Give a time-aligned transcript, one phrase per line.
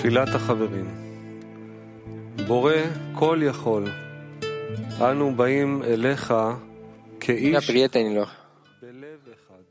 [0.00, 1.06] תפילת החברים.
[2.46, 2.72] בורא
[3.14, 3.84] כל יכול,
[5.00, 8.28] אנו באים אליך Ia כאיש prietenilor,
[8.82, 9.62] בלב אחד.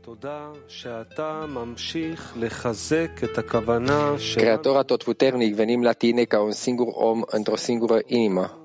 [0.00, 7.22] תודה שאתה ממשיך לחזק את הכוונה Creator atotputernic, venim la tine ca un singur om
[7.26, 8.58] într-o singură inimă.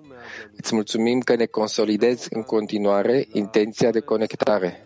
[0.55, 4.83] Îți mulțumim că ne consolidezi în continuare intenția de conectare.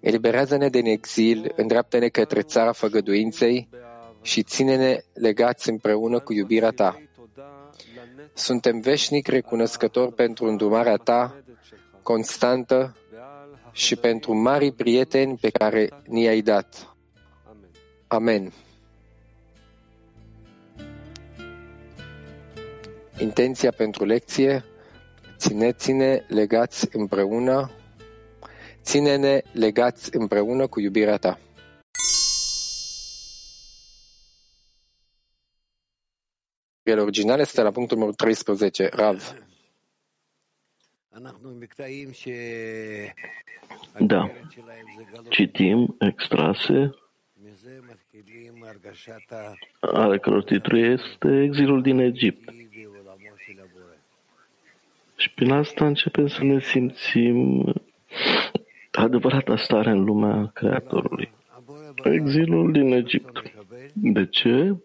[0.00, 3.68] Eliberează-ne din exil, îndreaptă-ne către țara făgăduinței
[4.23, 7.01] și ține-ne legați împreună cu iubirea ta.
[8.33, 11.43] Suntem veșnic recunoscători pentru îndrumarea ta
[12.01, 12.95] constantă
[13.71, 16.95] și pentru mari prieteni pe care ni-ai dat.
[18.07, 18.53] Amen.
[23.17, 24.63] Intenția pentru lecție,
[25.37, 27.71] țineți-ne legați împreună,
[28.81, 31.39] ține-ne legați împreună cu iubirea ta.
[36.83, 39.35] El original este la punctul numărul 13, Rav.
[43.99, 44.31] Da.
[45.29, 46.95] Citim extrase
[49.79, 52.53] ale căror titlu este Exilul din Egipt.
[55.15, 57.65] Și prin asta începem să ne simțim
[58.91, 61.31] adevărata stare în lumea Creatorului.
[62.03, 63.41] Exilul din Egipt.
[63.93, 64.75] De ce?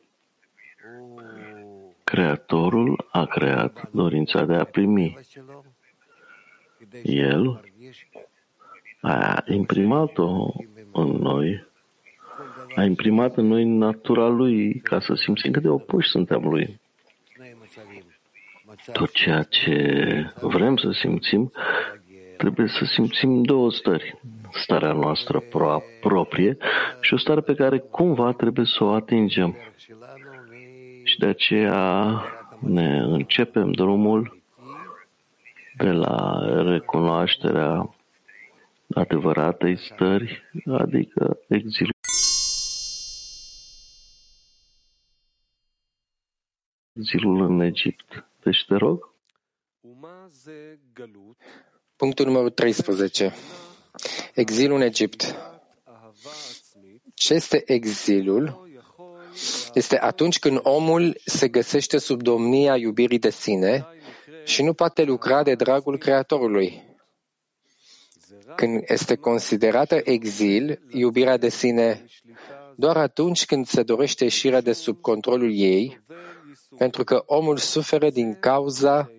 [2.08, 5.18] Creatorul a creat dorința de a primi.
[7.02, 7.60] El
[9.00, 10.52] a imprimat-o
[10.92, 11.66] în noi,
[12.74, 16.80] a imprimat în noi natura lui ca să simțim cât de opuși suntem lui.
[18.92, 21.52] Tot ceea ce vrem să simțim,
[22.36, 24.20] trebuie să simțim două stări.
[24.52, 26.56] Starea noastră pro- proprie
[27.00, 29.56] și o stare pe care cumva trebuie să o atingem
[31.18, 32.22] de aceea
[32.60, 34.42] ne începem drumul
[35.76, 37.94] de la recunoașterea
[38.94, 41.92] adevăratei stări, adică exilul.
[46.92, 48.26] Exilul în Egipt.
[48.42, 49.14] Deci te rog.
[51.96, 53.32] Punctul numărul 13.
[54.34, 55.34] Exilul în Egipt.
[57.14, 58.67] Ce este exilul
[59.74, 63.86] este atunci când omul se găsește sub domnia iubirii de sine
[64.44, 66.86] și nu poate lucra de dragul Creatorului.
[68.56, 72.04] Când este considerată exil, iubirea de sine,
[72.76, 76.00] doar atunci când se dorește ieșirea de sub controlul ei,
[76.76, 79.10] pentru că omul suferă din cauza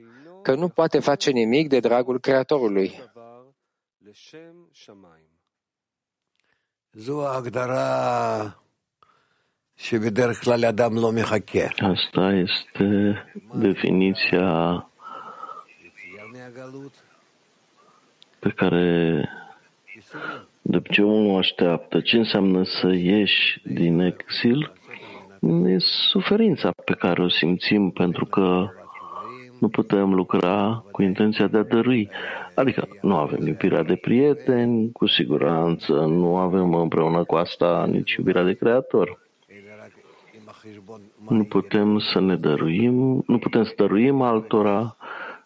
[0.42, 3.04] că nu poate face nimic de dragul Creatorului.
[6.92, 8.64] Zoa agdara
[11.80, 13.16] Asta este
[13.54, 14.90] definiția
[18.40, 19.30] pe care
[20.62, 22.00] de ce omul așteaptă.
[22.00, 24.72] Ce înseamnă să ieși din exil?
[25.66, 28.70] E suferința pe care o simțim pentru că
[29.60, 32.10] nu putem lucra cu intenția de a dărui.
[32.56, 38.44] Adică nu avem iubirea de prieteni, cu siguranță, nu avem împreună cu asta nici iubirea
[38.44, 39.29] de creator.
[41.28, 44.96] Nu putem să ne dăruim, nu putem să dăruim altora,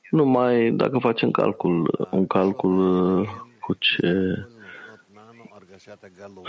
[0.10, 2.78] numai dacă facem calcul, un calcul
[3.20, 3.30] uh,
[3.60, 4.46] cu ce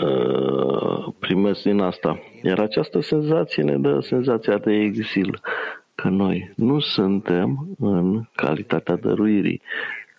[0.01, 2.19] uh, primesc din asta.
[2.43, 5.41] Iar această senzație ne dă senzația de exil,
[5.95, 9.61] că noi nu suntem în calitatea dăruirii,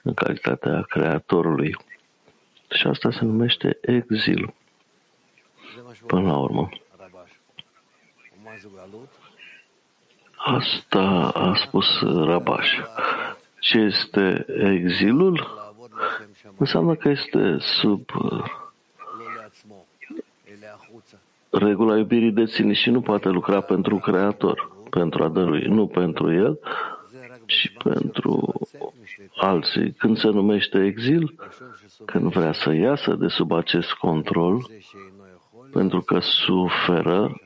[0.02, 1.76] în calitatea creatorului.
[2.70, 4.54] Și asta se numește exil,
[6.06, 6.68] până la urmă.
[10.48, 12.78] Asta a spus Rabaș.
[13.60, 15.46] Ce este exilul?
[16.56, 18.44] Înseamnă că este sub uh,
[21.50, 26.32] regula iubirii de sine și nu poate lucra pentru Creator, pentru a dărui, nu pentru
[26.32, 26.58] el,
[27.46, 28.52] și pentru
[29.36, 29.92] alții.
[29.92, 31.34] Când se numește exil,
[32.04, 34.66] când vrea să iasă de sub acest control,
[35.72, 37.40] pentru că suferă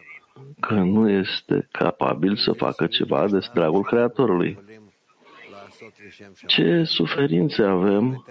[0.61, 4.59] că nu este capabil să facă ceva de dragul Creatorului.
[6.47, 8.25] Ce suferințe avem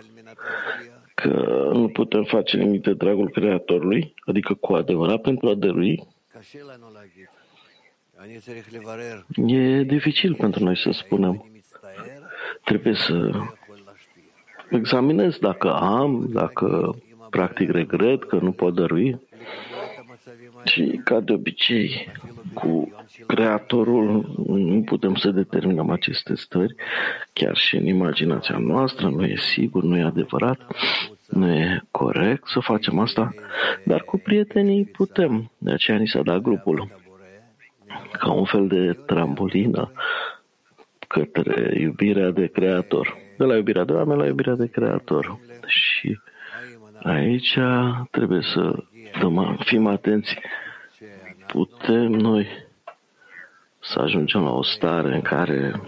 [1.16, 6.08] că nu putem face nimic de dragul Creatorului, adică cu adevărat pentru a dărui,
[9.46, 11.52] E dificil pentru noi să spunem.
[12.64, 13.32] Trebuie să
[14.70, 16.96] examinez dacă am, dacă
[17.30, 19.20] practic regret că nu pot dărui.
[20.66, 22.12] Și, ca de obicei,
[22.54, 22.92] cu
[23.28, 26.76] Creatorul nu putem să determinăm aceste stări,
[27.34, 30.60] chiar și în imaginația noastră, nu e sigur, nu e adevărat,
[31.28, 33.34] nu e corect să facem asta,
[33.86, 36.98] dar cu prietenii putem, de aceea ni s-a dat grupul
[38.12, 39.92] ca un fel de trambulină
[41.08, 43.18] către iubirea de creator.
[43.38, 45.40] De la iubirea de oameni la iubirea de creator.
[45.66, 46.20] Și
[47.04, 47.58] aici
[48.12, 48.84] trebuie să
[49.20, 50.40] dăm, fim atenți.
[51.48, 52.48] Putem noi
[53.80, 55.82] să ajungem la o stare în care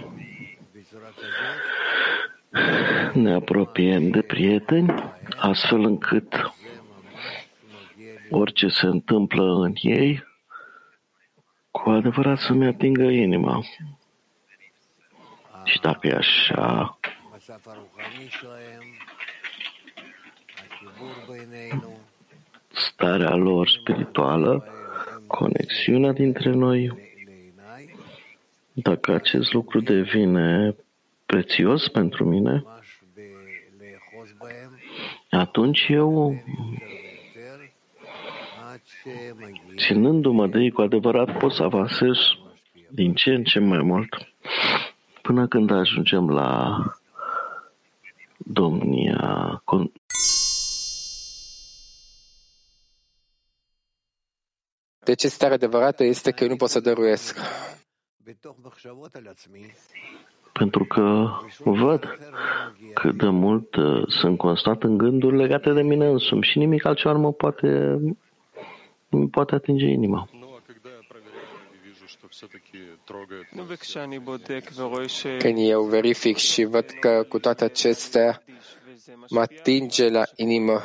[3.14, 4.94] ne apropiem de prieteni,
[5.38, 6.54] astfel încât
[8.30, 10.24] orice se întâmplă în ei,
[11.72, 13.64] cu adevărat să-mi atingă inima.
[15.64, 17.00] Și dacă e așa,
[22.88, 24.66] starea lor spirituală,
[25.28, 27.10] conexiunea dintre noi,
[28.74, 30.75] dacă acest lucru devine
[31.25, 32.63] prețios pentru mine,
[35.30, 36.44] atunci eu,
[39.77, 42.18] ținându-mă de ei cu adevărat, pot să avansez
[42.89, 44.16] din ce în ce mai mult
[45.22, 46.80] până când ajungem la
[48.38, 49.62] domnia
[55.03, 57.38] Deci starea adevărată este că eu nu pot să dăruiesc.
[60.53, 61.30] Pentru că
[61.63, 62.18] văd
[62.94, 67.13] cât de mult uh, sunt constat în gânduri legate de mine însumi și nimic altceva
[67.13, 67.68] nu mă poate,
[69.07, 70.30] nu mi poate atinge inima.
[75.38, 78.44] Când eu verific și văd că cu toate acestea
[79.30, 80.81] mă atinge la inimă,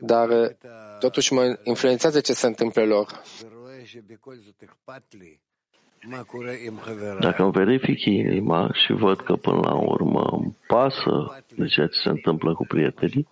[0.00, 3.06] dar uh, totuși mă influențează ce se întâmplă lor.
[7.20, 11.98] Dacă îmi verific inima și văd că până la urmă îmi pasă de ceea ce
[11.98, 13.28] se întâmplă cu prietenii,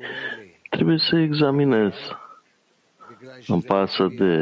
[0.71, 1.95] trebuie să examinez.
[3.47, 4.35] Îmi pasă de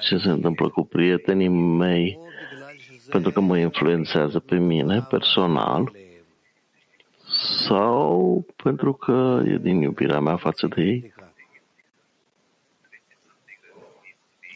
[0.00, 2.18] ce se întâmplă cu prietenii mei
[3.10, 5.92] pentru că mă influențează pe mine personal
[7.66, 11.12] sau pentru că e din iubirea mea față de ei.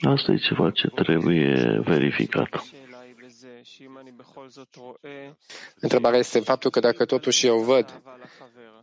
[0.01, 2.65] Asta e ceva ce trebuie verificat.
[5.81, 8.03] Întrebarea este faptul că dacă totuși eu văd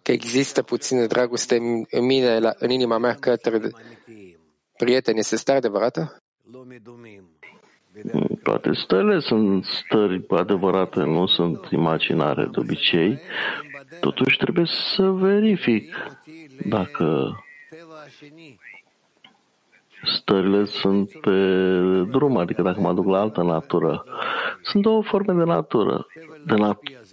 [0.01, 1.55] că există puțină dragoste
[1.89, 3.59] în mine, la, în inima mea către
[4.77, 6.17] prieteni, este stare adevărată?
[8.43, 13.19] Toate stările sunt stări adevărate, nu sunt imaginare de obicei.
[13.99, 14.65] Totuși trebuie
[14.95, 15.95] să verific
[16.65, 17.35] dacă
[20.03, 21.31] stările sunt pe
[22.11, 24.03] drum, adică dacă mă duc la altă natură.
[24.61, 26.05] Sunt două forme de natură,
[26.45, 27.03] de nat-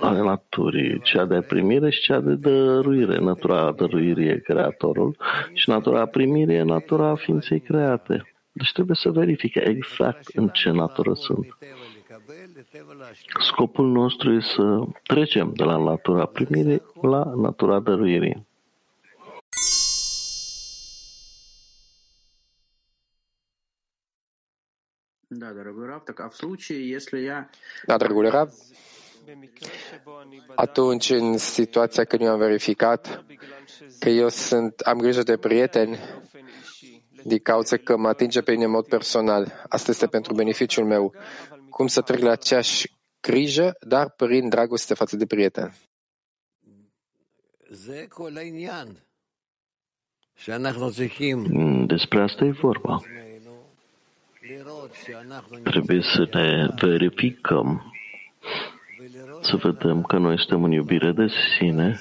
[0.00, 3.18] ale naturii, cea de primire și cea de dăruire.
[3.18, 5.16] Natura dăruirii e creatorul
[5.52, 8.34] și natura primirii e natura ființei create.
[8.52, 11.46] Deci trebuie să verifice exact în ce natură sunt.
[13.40, 18.46] Scopul nostru este să trecem de la natura primirii la natura dăruirii.
[25.33, 27.49] Да, дорогой Рав, так а в случае, если я...
[27.87, 28.49] Da, dragul Rav,
[30.55, 33.25] atunci, în situația când eu am verificat
[33.99, 35.97] că eu sunt, am grijă de prieteni
[37.23, 41.13] din cauza că mă atinge pe mine în mod personal, asta este pentru beneficiul meu,
[41.69, 45.77] cum să trec la aceeași grijă, dar prin dragoste față de prieteni.
[51.87, 53.01] Despre asta e vorba.
[55.62, 57.92] Trebuie să ne verificăm,
[59.40, 62.00] să vedem că noi suntem în iubire de sine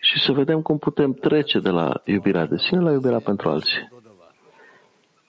[0.00, 3.88] și să vedem cum putem trece de la iubirea de sine la iubirea pentru alții.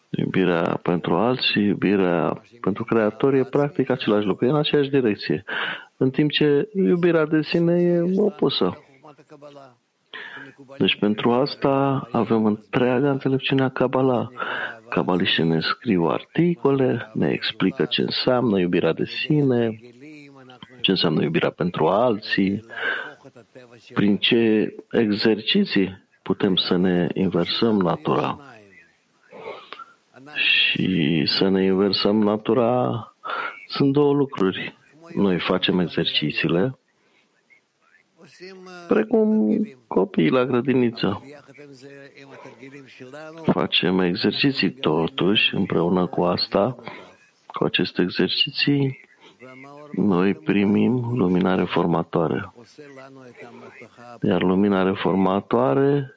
[0.10, 5.44] Iubirea pentru alții, iubirea pentru creator e practic același lucru, e în aceeași direcție.
[5.98, 8.78] În timp ce iubirea de sine e opusă.
[10.78, 14.28] Deci pentru asta avem întreaga înțelepciune a Kabbalah.
[14.90, 19.80] Cabaliștii ne scriu articole, ne explică ce înseamnă iubirea de sine,
[20.82, 22.66] ce înseamnă iubirea pentru alții,
[23.94, 28.40] prin ce exerciții putem să ne inversăm natura.
[30.36, 33.06] Și să ne inversăm natura
[33.68, 34.76] sunt două lucruri.
[35.16, 36.78] Noi facem exercițiile,
[38.88, 41.24] precum copiii la grădiniță.
[43.44, 46.76] facem exerciții totuși împreună cu asta,
[47.48, 49.00] cu aceste exerciții,
[49.92, 52.54] noi primim lumina reformatoare.
[54.22, 56.16] Iar lumina reformatoare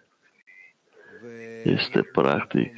[1.64, 2.74] este practic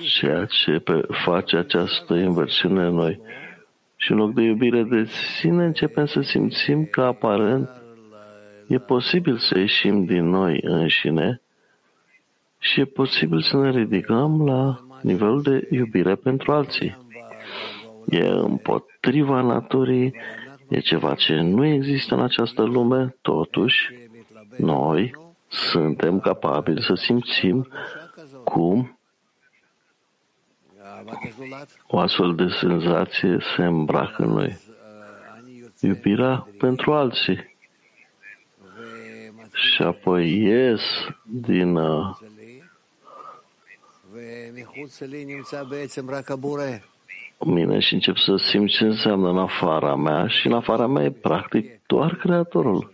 [0.00, 0.82] ceea ce
[1.24, 3.20] face această inversiune în noi.
[4.02, 7.68] Și în loc de iubire de sine, începem să simțim că aparent
[8.66, 11.40] e posibil să ieșim din noi înșine
[12.58, 16.96] și e posibil să ne ridicăm la nivelul de iubire pentru alții.
[18.08, 20.14] E împotriva naturii,
[20.68, 23.94] e ceva ce nu există în această lume, totuși
[24.56, 25.14] noi
[25.48, 27.68] suntem capabili să simțim
[28.44, 28.99] cum
[31.86, 34.58] o astfel de senzație se îmbracă în noi.
[35.80, 37.56] Iubirea pentru alții.
[39.52, 40.80] Și apoi ies
[41.24, 42.16] din uh,
[47.38, 51.10] mine și încep să simt ce înseamnă în afara mea și în afara mea e
[51.10, 52.92] practic doar Creatorul.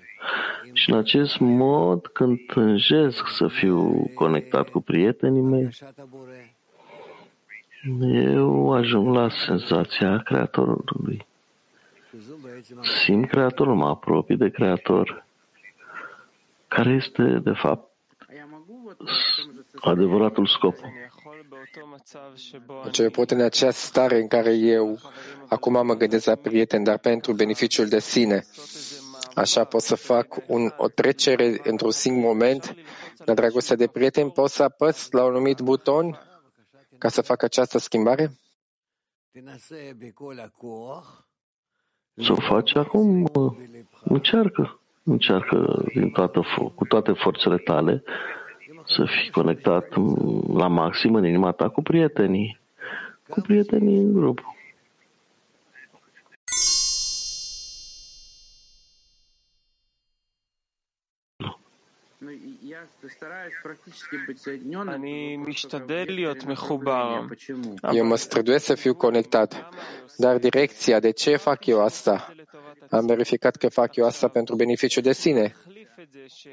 [0.73, 5.69] Și în acest mod, când tânjesc să fiu conectat cu prietenii mei,
[8.13, 11.27] eu ajung la senzația Creatorului.
[12.83, 15.25] Simt Creatorul, mă apropii de Creator,
[16.69, 17.91] care este, de fapt,
[19.81, 20.75] adevăratul scop.
[22.85, 24.99] Deci eu pot în această stare în care eu
[25.49, 28.45] acum mă gândesc la prieten, dar pentru beneficiul de sine.
[29.35, 32.77] Așa pot să fac un, o trecere într-un singur moment
[33.25, 36.21] la dragostea de prieten, pot să apăs la un anumit buton
[36.99, 38.31] ca să fac această schimbare?
[42.15, 43.31] Să o faci acum,
[44.05, 44.81] încearcă.
[45.03, 46.43] Încearcă din toată,
[46.75, 48.03] cu toate forțele tale
[48.87, 49.89] să fii conectat
[50.53, 52.61] la maxim în inima ta cu prietenii,
[53.29, 54.56] cu prietenii în grup.
[67.93, 69.69] Eu mă străduiesc să fiu conectat,
[70.17, 72.35] dar direcția, de ce fac eu asta?
[72.91, 75.55] Am verificat că fac eu asta pentru beneficiu de sine.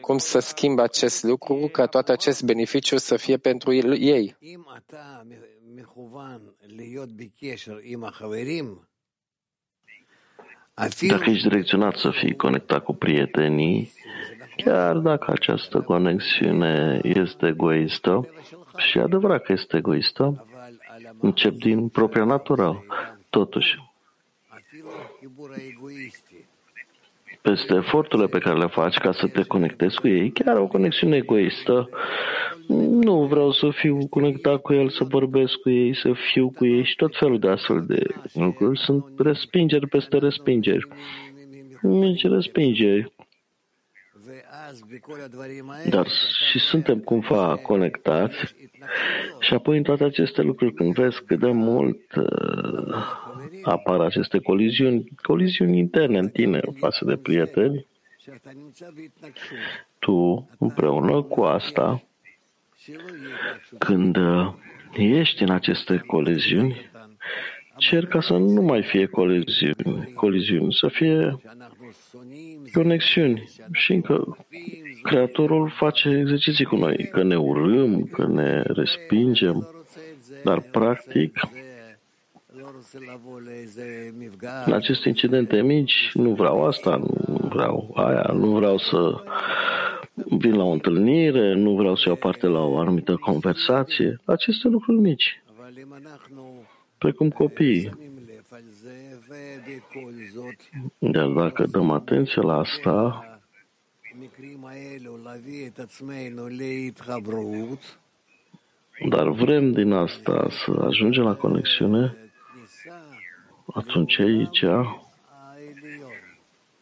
[0.01, 4.35] Cum să schimb acest lucru ca tot acest beneficiu să fie pentru ei?
[11.07, 13.91] Dacă ești direcționat să fii conectat cu prietenii,
[14.55, 18.27] chiar dacă această conexiune este egoistă,
[18.77, 20.45] și adevărat că este egoistă,
[21.19, 22.83] încep din propria natură.
[23.29, 23.77] Totuși,
[27.43, 31.15] peste eforturile pe care le faci ca să te conectezi cu ei, chiar o conexiune
[31.15, 31.89] egoistă,
[32.89, 36.83] nu vreau să fiu conectat cu el, să vorbesc cu ei, să fiu cu ei
[36.83, 38.79] și tot felul de astfel de lucruri.
[38.79, 40.87] Sunt respingeri peste respingeri.
[41.81, 43.11] Mici respingeri.
[45.89, 46.07] Dar
[46.49, 48.55] și suntem cumva conectați
[49.39, 52.95] și apoi în toate aceste lucruri, când vezi cât de mult uh,
[53.63, 57.85] apar aceste coliziuni, coliziuni interne în tine față de prieteni,
[59.99, 62.03] tu împreună cu asta,
[63.77, 64.53] când uh,
[64.93, 66.91] ești în aceste coliziuni,
[67.77, 71.41] cer ca să nu mai fie coliziuni, coliziuni să fie
[72.73, 73.49] conexiuni.
[73.71, 74.37] Și încă
[75.03, 79.85] Creatorul face exerciții cu noi, că ne urâm, că ne respingem,
[80.43, 81.39] dar practic
[84.65, 89.23] în aceste incidente mici nu vreau asta, nu vreau aia, nu vreau să
[90.13, 94.19] vin la o întâlnire, nu vreau să iau parte la o anumită conversație.
[94.25, 95.43] Aceste lucruri mici,
[96.97, 97.91] precum copiii.
[100.97, 103.25] Dar dacă dăm atenție la asta,
[109.09, 112.22] dar vrem din asta să ajungem la conexiune,
[113.65, 114.63] atunci aici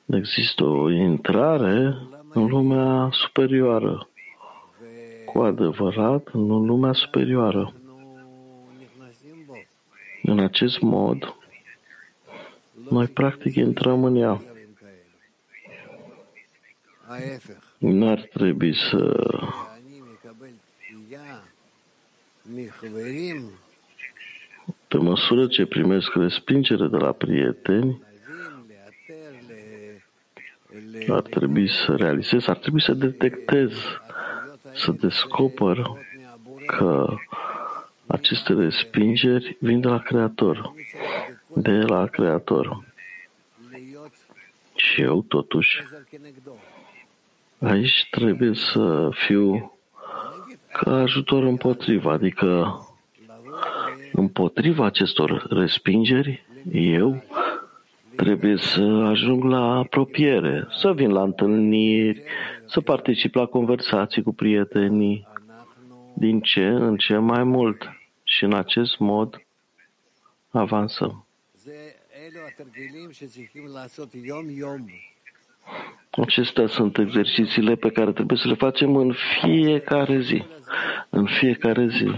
[0.06, 1.96] există o intrare
[2.34, 4.10] în lumea superioară,
[5.26, 7.74] cu adevărat în lumea superioară.
[10.24, 11.36] În acest mod,
[12.90, 14.42] noi practic intrăm în ea.
[17.78, 19.30] N-ar trebui să
[24.92, 28.02] pe măsură ce primesc respingere de la prieteni,
[31.08, 33.72] ar trebui să realizez, ar trebui să detectez,
[34.74, 35.92] să descoper
[36.66, 37.08] că
[38.08, 40.74] aceste respingeri vin de la Creator,
[41.54, 42.84] de la Creator.
[44.76, 45.84] Și eu, totuși,
[47.60, 49.78] aici trebuie să fiu
[50.72, 52.76] ca ajutor împotriva, adică
[54.12, 57.24] împotriva acestor respingeri, eu
[58.16, 62.24] trebuie să ajung la apropiere, să vin la întâlniri,
[62.66, 65.28] să particip la conversații cu prietenii,
[66.14, 67.90] din ce în ce mai mult.
[68.24, 69.42] Și în acest mod
[70.50, 71.26] avansăm.
[76.12, 80.44] Acestea sunt exercițiile pe care trebuie să le facem în fiecare zi.
[81.10, 82.12] În fiecare zi.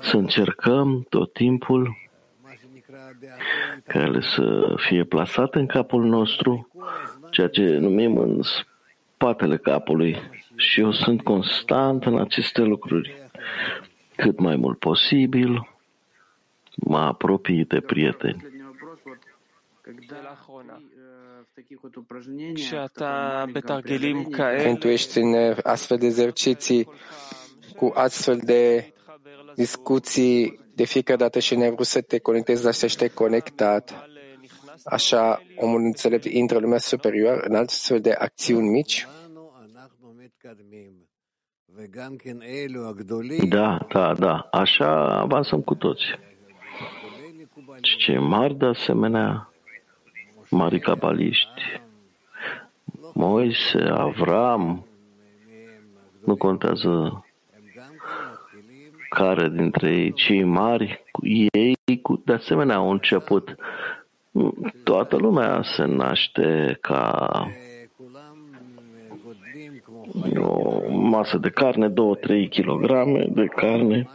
[0.00, 1.96] Să încercăm tot timpul
[3.86, 6.70] ca ele să fie plasate în capul nostru,
[7.30, 10.16] ceea ce numim în spatele capului.
[10.56, 13.14] Și eu sunt constant în aceste lucruri.
[14.16, 15.68] Cât mai mult posibil,
[16.76, 18.48] mă apropii de prieteni.
[24.62, 26.88] Când tu ești în astfel de exerciții
[27.76, 28.92] cu astfel de
[29.64, 34.08] discuții de fiecare dată și ne vrut să te conectezi la să ești conectat,
[34.84, 39.06] așa omul înțelept intră în lumea superioară în astfel de acțiuni mici?
[43.48, 44.48] Da, da, da.
[44.50, 46.04] Așa avansăm cu toți.
[47.82, 49.52] Și cei mari, de asemenea,
[50.50, 51.62] mari cabaliști,
[53.14, 54.86] Moise, Avram,
[56.24, 57.24] nu contează
[59.10, 61.04] care dintre ei, cei mari,
[61.52, 61.74] ei
[62.24, 63.56] de asemenea au început.
[64.84, 67.28] Toată lumea se naște ca
[70.36, 71.92] o masă de carne, 2-3
[72.48, 72.86] kg
[73.34, 74.08] de carne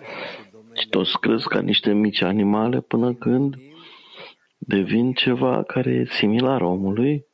[0.74, 3.55] și toți cresc ca niște mici animale până când
[4.58, 7.25] devin ceva care e similar omului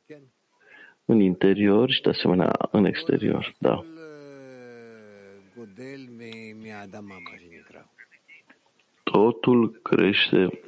[1.04, 3.54] în interior și de asemenea în exterior.
[3.58, 3.84] Da.
[9.12, 10.60] Totul crește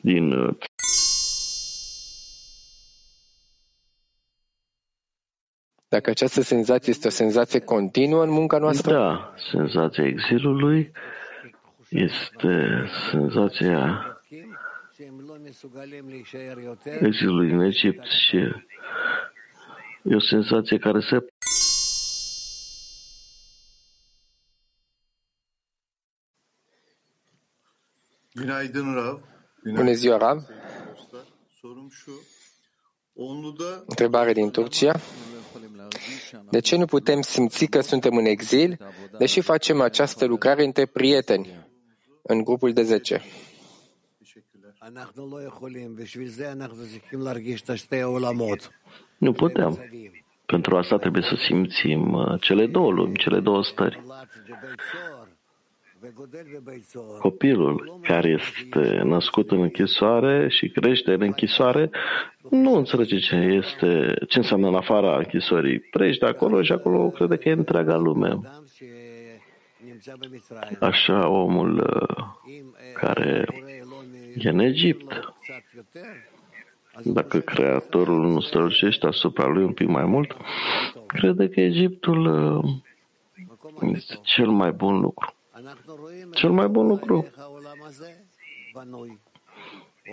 [0.00, 0.56] din uh,
[5.88, 8.92] Dacă această senzație este o senzație continuă în munca noastră?
[8.92, 10.92] Da, senzația exilului
[11.88, 14.04] este senzația
[17.00, 18.36] exilului în Egipt și
[20.02, 21.24] e o senzație care se
[28.40, 29.18] Günaydın Rav.
[29.64, 30.38] Bună ziua, Rav.
[31.60, 32.12] Sorum şu.
[33.16, 34.94] Onlu'da Întrebare din Turcia.
[36.50, 38.78] De ce nu putem simți că suntem în exil,
[39.18, 41.66] deși facem această lucrare între prieteni,
[42.22, 43.22] în grupul de 10?
[49.18, 49.78] Nu putem.
[50.46, 54.02] Pentru asta trebuie să simțim uh, cele două lumi, cele două stări.
[57.18, 61.90] Copilul care este născut în închisoare și crește în închisoare
[62.50, 65.80] nu înțelege ce este, ce înseamnă în afara închisorii.
[65.80, 68.40] Prești de acolo și acolo crede că e întreaga lume.
[70.80, 72.26] Așa omul uh,
[72.94, 73.46] care
[74.36, 75.34] e în Egipt,
[77.02, 80.36] dacă Creatorul nu strălucește asupra lui un pic mai mult,
[81.06, 82.64] crede că Egiptul uh,
[83.92, 85.34] este cel mai bun lucru.
[86.32, 87.26] Cel mai bun lucru.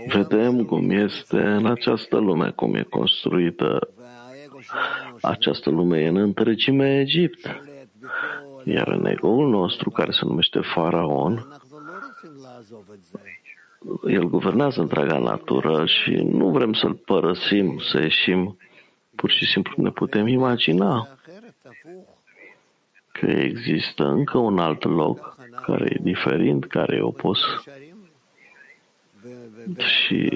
[0.08, 3.90] Vedem cum este în această lume, cum e construită.
[5.22, 7.62] Această lume e în întregime Egipt.
[8.64, 11.62] Iar în ego-ul nostru, care se numește Faraon,
[14.08, 18.58] el guvernează întreaga natură și nu vrem să-l părăsim, să ieșim.
[19.16, 21.08] Pur și simplu ne putem imagina
[23.12, 27.40] că există încă un alt loc care e diferit, care e opus.
[29.78, 30.30] Și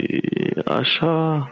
[0.65, 1.51] așa,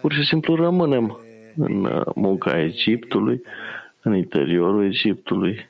[0.00, 1.18] pur și simplu rămânem
[1.56, 3.42] în munca Egiptului,
[4.02, 5.68] în interiorul Egiptului.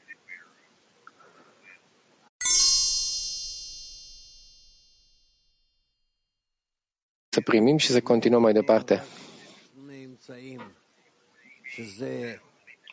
[7.29, 9.03] Să primim și să continuăm mai departe.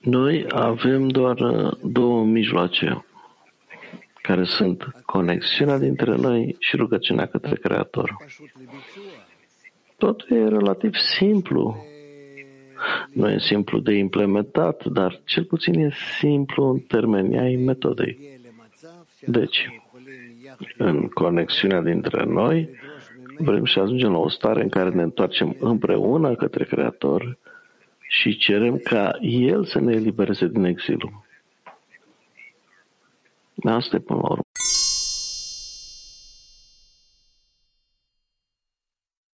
[0.02, 3.06] Noi avem doar uh, două mijloace
[4.27, 8.15] care sunt conexiunea dintre noi și rugăciunea către Creator.
[9.97, 11.85] Totul e relativ simplu.
[13.13, 18.39] Nu e simplu de implementat, dar cel puțin e simplu în termenii ai metodei.
[19.25, 19.67] Deci,
[20.77, 22.69] în conexiunea dintre noi,
[23.37, 27.37] vrem să ajungem la o stare în care ne întoarcem împreună către Creator
[28.07, 31.25] și cerem ca El să ne elibereze din exilul.
[33.63, 34.43] Asta e până la urmă.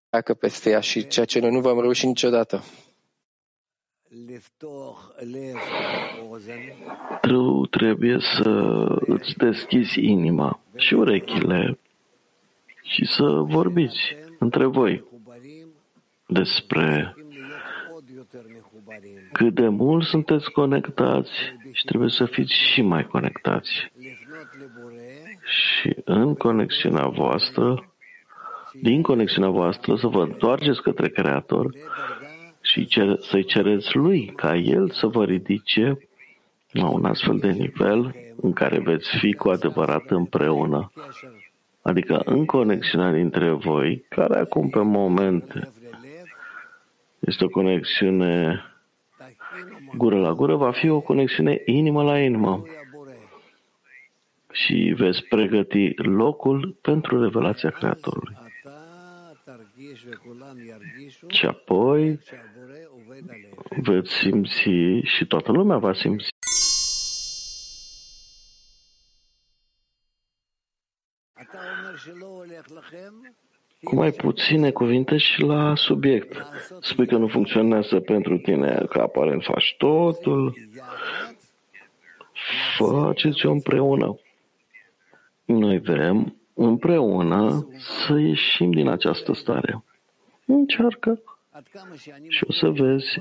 [0.09, 2.63] Dacă peste ea și ceea ce noi nu vom reuși niciodată.
[7.21, 8.49] Tu trebuie să
[8.99, 11.79] îți deschizi inima și urechile
[12.81, 15.03] și să vorbiți între voi
[16.27, 17.15] despre
[19.31, 21.31] cât de mult sunteți conectați
[21.71, 23.91] și trebuie să fiți și mai conectați.
[25.53, 27.93] Și în conexiunea voastră,
[28.81, 31.73] din conexiunea voastră, să vă întoarceți către Creator
[32.61, 35.97] și cer, să-i cereți lui ca el să vă ridice
[36.71, 40.91] la un astfel de nivel în care veți fi cu adevărat împreună.
[41.81, 45.71] Adică în conexiunea dintre voi, care acum pe moment
[47.19, 48.61] este o conexiune
[49.97, 52.63] gură la gură, va fi o conexiune inimă la inimă.
[54.53, 58.35] Și veți pregăti locul pentru revelația Creatorului.
[61.27, 62.19] Și apoi
[63.81, 64.69] veți simți
[65.03, 66.29] și toată lumea va simți
[73.83, 76.45] cu mai puține cuvinte și la subiect.
[76.81, 80.53] Spui că nu funcționează pentru tine, că aparent faci totul.
[82.77, 84.17] Faceți-o împreună.
[85.45, 89.83] Noi vrem împreună să ieșim din această stare.
[90.45, 91.21] Încearcă
[92.27, 93.19] și o să vezi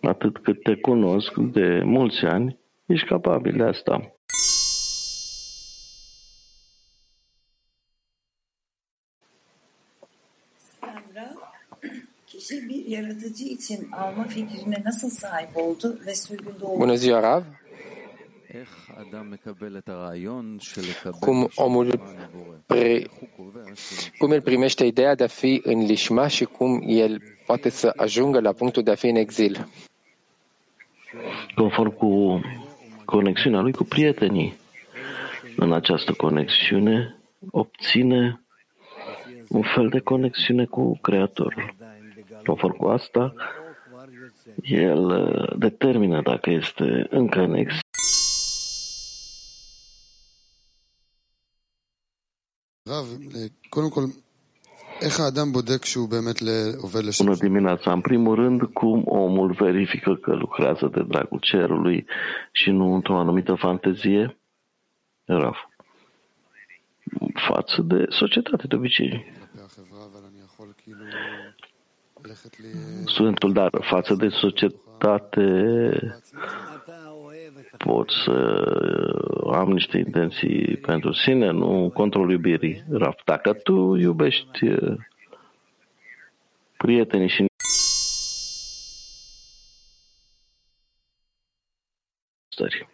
[0.00, 4.14] atât cât te cunosc de mulți ani, ești capabil de asta.
[12.42, 16.80] kişi bir yaratıcı için alma fikrine nasıl sahip oldu ve sürgünde oldu?
[16.80, 17.42] Bună ziua, Rav!
[21.20, 22.00] Cum omul
[22.66, 23.06] pre,
[24.18, 28.40] cum el primește ideea de a fi în lișma și cum el poate să ajungă
[28.40, 29.68] la punctul de a fi în exil.
[31.54, 32.40] Conform cu
[33.04, 34.54] conexiunea lui cu prietenii.
[35.56, 37.16] În această conexiune
[37.50, 38.42] obține
[39.48, 41.74] un fel de conexiune cu Creatorul.
[42.44, 43.34] Conform cu asta,
[44.62, 47.81] el uh, determină dacă este încă în exil
[57.24, 57.92] Bună dimineața!
[57.92, 62.06] În primul rând, cum omul verifică că lucrează de dragul cerului
[62.52, 64.38] și nu într-o anumită fantezie?
[65.24, 65.56] Raf.
[67.34, 69.32] Față de societate, de obicei.
[73.06, 75.44] Studentul, dar față de societate
[77.86, 78.34] pot să
[79.52, 82.84] am niște intenții pentru sine, nu control iubirii.
[82.90, 84.96] Raf, dacă tu iubești uh,
[86.76, 87.46] prietenii și
[92.48, 92.88] stări.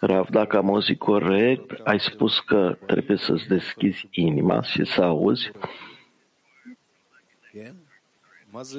[0.00, 5.50] Rav, dacă am auzit corect, ai spus că trebuie să-ți deschizi inima și să auzi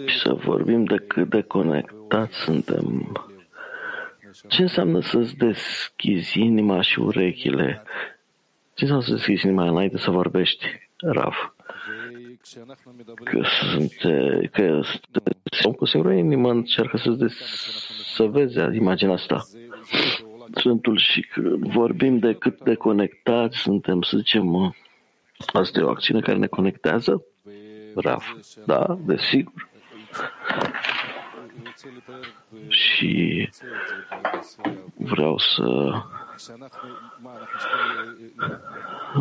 [0.06, 3.12] și să vorbim de cât de conectați suntem.
[4.48, 7.84] Ce înseamnă să-ți deschizi inima și urechile?
[8.74, 10.66] Ce înseamnă să deschizi inima înainte să vorbești,
[10.98, 11.56] Rav?
[13.24, 13.94] Că sunt,
[14.52, 14.82] că
[15.52, 17.36] sunt cu singură inimă încearcă să, des,
[18.16, 19.48] să vezi imaginea asta.
[20.54, 24.76] Sfântul și că vorbim de cât de conectați suntem, să zicem,
[25.54, 27.26] asta e o acțiune care ne conectează?
[27.96, 28.26] Raf,
[28.66, 29.70] da, desigur.
[32.68, 33.50] Și
[34.94, 35.92] vreau să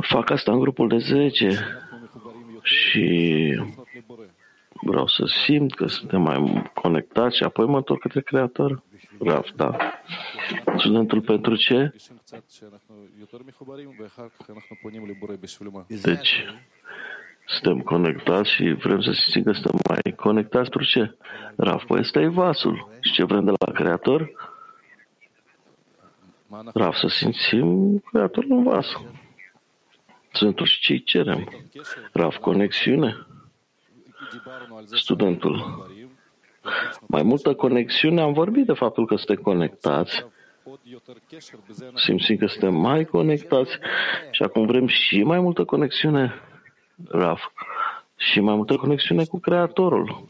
[0.01, 1.59] fac asta în grupul de 10
[2.63, 3.63] și
[4.73, 8.83] vreau să simt că suntem mai conectați și apoi mă întorc către Creator.
[9.19, 9.77] Raf, da.
[10.77, 11.93] Studentul pentru ce?
[16.03, 16.45] Deci,
[17.51, 21.17] suntem conectați și vrem să simțim că suntem mai conectați pentru ce?
[21.57, 22.89] Raf, păi ăsta e vasul.
[23.01, 24.31] Și ce vrem de la Creator?
[26.75, 28.87] Raf, să simțim Creatorul în vas.
[30.33, 31.49] Sunt toți ce cerem.
[32.13, 33.27] Rav, conexiune?
[34.85, 35.87] Studentul.
[37.07, 40.27] Mai multă conexiune, am vorbit de faptul că suntem conectați.
[41.95, 43.79] Simțim că suntem mai conectați
[44.31, 46.35] și acum vrem și mai multă conexiune,
[47.09, 47.43] Raf,
[48.17, 50.29] și mai multă conexiune cu Creatorul.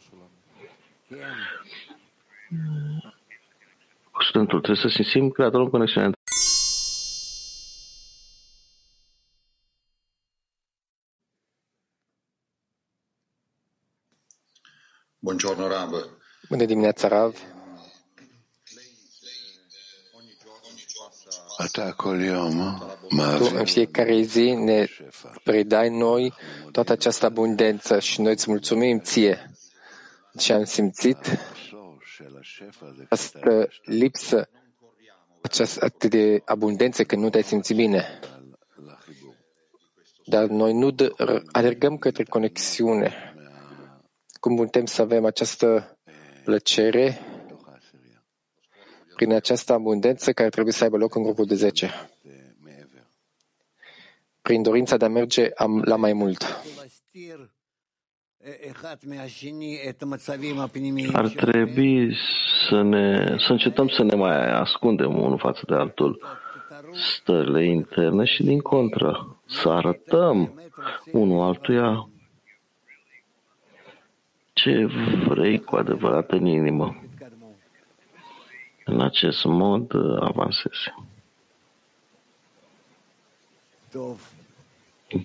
[4.21, 6.11] Studentul trebuie să simțim Creatorul în conexiune.
[15.19, 15.91] Buongiorno Rav.
[16.49, 17.35] Bună dimineața, Rav.
[23.37, 24.87] Tu în fiecare zi ne
[25.45, 26.33] predai noi
[26.73, 29.51] toată această abundență și noi îți mulțumim ție.
[30.39, 31.17] Și am simțit
[33.09, 34.49] această lipsă,
[35.41, 38.21] această atât de abundență când nu te-ai simțit bine.
[40.25, 40.95] Dar noi nu
[41.53, 43.35] alergăm către conexiune.
[44.41, 45.99] Cum putem să avem această
[46.45, 47.21] plăcere
[49.21, 51.91] prin această abundență care trebuie să aibă loc în grupul de 10.
[54.43, 55.49] Prin dorința de a merge
[55.85, 56.63] la mai mult.
[61.13, 62.15] Ar trebui
[62.69, 66.23] să, ne, să încetăm să ne mai ascundem unul față de altul
[66.93, 70.61] stările interne și din contră să arătăm
[71.13, 72.09] unul altuia
[74.53, 74.87] ce
[75.27, 77.10] vrei cu adevărat în inimă.
[78.91, 80.95] În acest mod avansezi.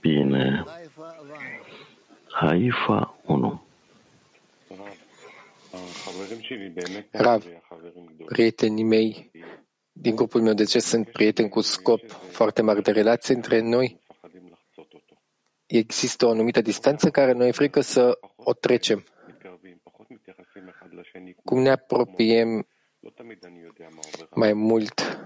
[0.01, 0.63] Bine.
[2.31, 3.61] Haifa 1.
[7.11, 7.45] Rav,
[8.25, 9.31] prietenii mei
[9.91, 13.99] din grupul meu de ce sunt prieteni cu scop foarte mare de relație între noi.
[15.65, 19.03] Există o anumită distanță care noi e frică să o trecem.
[21.43, 22.67] Cum ne apropiem
[24.35, 25.19] mai mult?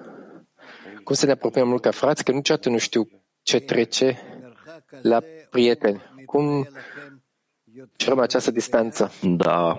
[1.03, 2.23] Cum să ne apropiem mult ca frați?
[2.23, 3.07] Că niciodată nu știu
[3.41, 4.17] ce trece
[5.01, 6.01] la prieteni.
[6.25, 6.67] Cum
[7.95, 9.11] cerem această distanță?
[9.21, 9.77] Da,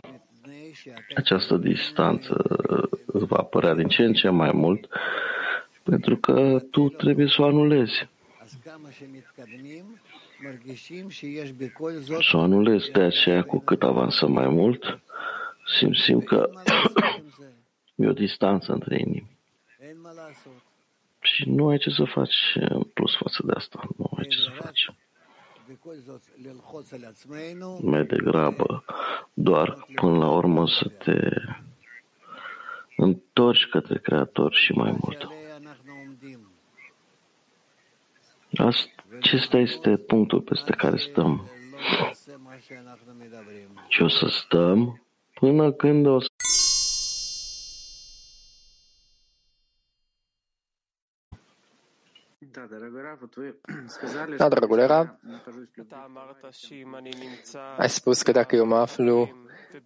[1.16, 2.42] această distanță
[3.06, 4.88] va apărea din ce în ce mai mult
[5.82, 8.08] pentru că tu trebuie să o anulezi.
[12.20, 15.00] Să o anulezi de aceea cu cât avansăm mai mult,
[15.78, 16.50] simțim că
[18.02, 19.38] e o distanță între inimi.
[21.20, 23.88] Și nu ai ce să faci în plus față de asta.
[23.96, 24.90] Nu ai ce să faci.
[27.80, 28.84] Mai degrabă,
[29.32, 31.30] doar până la urmă să te
[32.96, 35.28] întorci către Creator și mai mult.
[39.18, 41.50] Acesta este punctul peste care stăm.
[43.88, 45.02] Și o să stăm
[45.34, 46.18] până când o
[54.36, 55.18] Da, dragule Rav,
[57.76, 59.30] ai spus că dacă eu mă aflu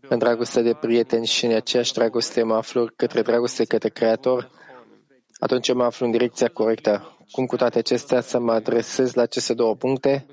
[0.09, 4.51] în dragoste de prieteni și în aceeași dragoste mă aflu către dragoste către Creator,
[5.39, 7.19] atunci mă aflu în direcția corectă.
[7.31, 10.27] Cum cu toate acestea să mă adresez la aceste două puncte?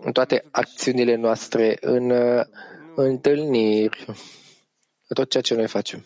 [0.00, 2.12] În toate acțiunile noastre, în
[2.94, 4.04] întâlniri,
[5.06, 6.04] în tot ceea ce noi facem.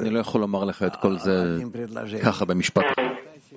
[0.00, 1.58] אני לא יכול לומר לך את כל זה
[2.22, 2.84] ככה במשפט.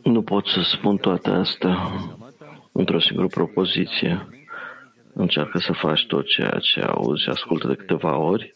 [0.05, 1.91] Nu pot să spun toate astea
[2.71, 4.27] într-o singură propoziție.
[5.13, 8.53] Încearcă să faci tot ceea ce auzi, ascultă de câteva ori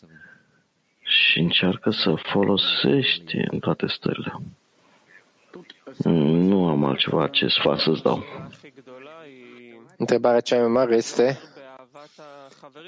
[1.00, 4.34] și încearcă să folosești în toate stările.
[6.04, 8.24] Nu am altceva ce sfat să-ți dau.
[9.98, 11.40] Întrebarea cea mai mare este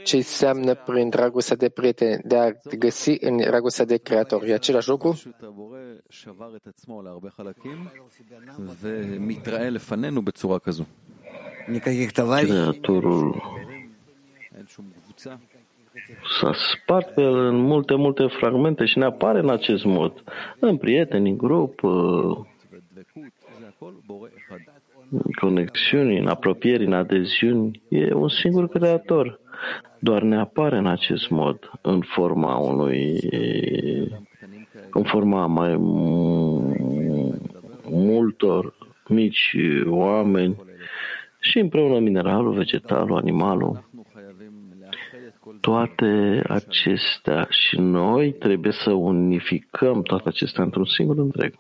[0.05, 4.45] ce înseamnă prin dragostea de prieteni, de a găsi în dragostea de creator.
[4.45, 5.21] E același lucru?
[12.47, 13.43] Creatorul
[16.41, 20.23] s-a spart pe el în multe, multe fragmente și ne apare în acest mod.
[20.61, 21.81] În prieteni, în grup,
[25.41, 29.41] conexiuni, în apropieri, în adeziuni, e un singur creator.
[29.99, 33.19] Doar ne apare în acest mod, în forma unui,
[34.91, 35.77] în forma mai
[37.91, 38.75] multor
[39.09, 40.57] mici oameni
[41.41, 43.85] și împreună mineralul, vegetalul, animalul.
[45.61, 51.55] Toate acestea și noi trebuie să unificăm toate acestea într-un singur întreg.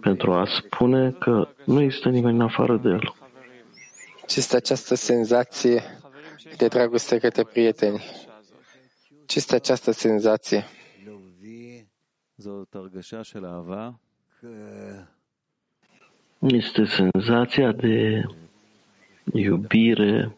[0.00, 3.14] pentru a spune că nu există nimeni în afară de el.
[4.26, 5.82] Ce este această senzație
[6.56, 8.02] de dragoste către prieteni?
[9.26, 10.64] Ce este această senzație?
[16.38, 18.24] Este senzația de
[19.32, 20.36] iubire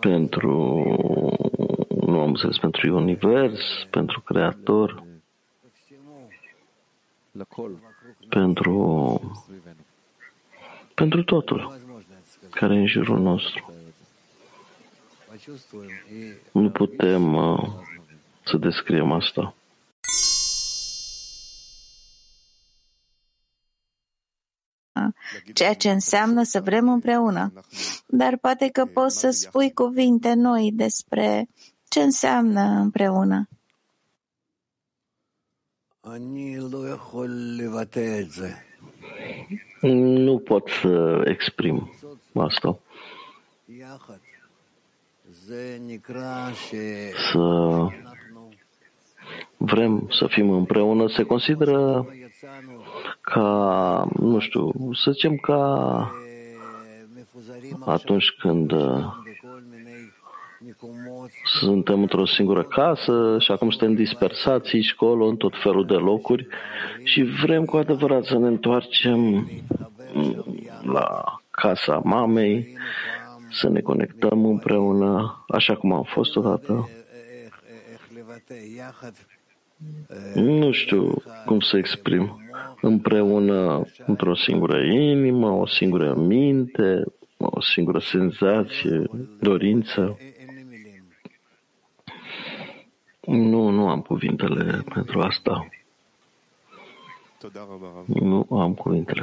[0.00, 0.56] pentru,
[2.06, 5.02] nu am înțeles, pentru univers, pentru creator,
[8.28, 9.20] pentru,
[10.94, 11.81] pentru totul
[12.54, 13.72] care e în jurul nostru.
[16.52, 17.68] Nu putem uh,
[18.44, 19.54] să descriem asta.
[25.52, 27.52] ceea ce înseamnă să vrem împreună.
[28.06, 31.48] Dar poate că poți să spui cuvinte noi despre
[31.88, 33.48] ce înseamnă împreună.
[39.80, 41.90] Nu pot să exprim
[42.34, 42.78] asta.
[47.32, 47.86] Să
[49.56, 51.08] vrem să fim împreună.
[51.08, 52.06] Se consideră
[53.20, 56.10] ca, nu știu, să zicem ca
[57.84, 58.72] atunci când
[61.44, 66.46] suntem într-o singură casă și acum suntem dispersați aici acolo în tot felul de locuri.
[67.02, 69.50] Și vrem cu adevărat să ne întoarcem
[70.82, 72.76] la casa mamei,
[73.50, 76.88] să ne conectăm împreună, așa cum am fost odată.
[80.34, 82.40] Nu știu cum să exprim.
[82.80, 87.04] Împreună, într-o singură inimă, o singură minte,
[87.36, 89.04] o singură senzație,
[89.40, 90.18] dorință.
[93.20, 95.68] Nu, nu am cuvintele pentru asta.
[98.06, 99.22] Nu am cuvintele.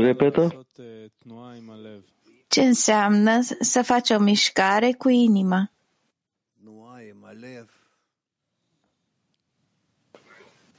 [0.00, 0.66] Repetă?
[2.48, 5.70] Ce înseamnă să faci o mișcare cu inima?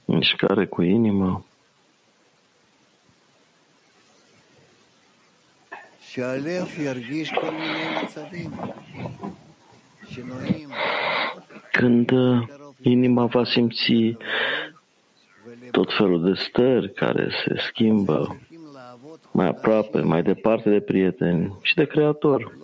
[0.06, 1.46] Mișcare cu inima.
[11.72, 12.48] Când uh,
[12.82, 14.18] inima va simți
[15.72, 18.40] tot felul de stări care se schimbă
[19.38, 22.58] mai aproape, mai departe de prieteni și de Creator.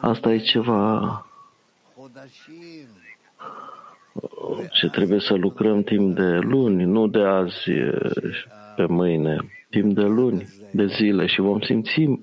[0.00, 1.26] Asta e ceva
[4.70, 7.70] ce trebuie să lucrăm timp de luni, nu de azi
[8.76, 9.36] pe mâine,
[9.70, 12.18] timp de luni, de zile și vom simți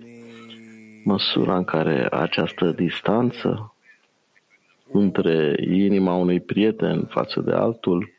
[1.04, 3.76] măsura în care această distanță
[4.92, 8.10] între inima unui prieten față de altul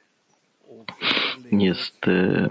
[1.51, 2.49] este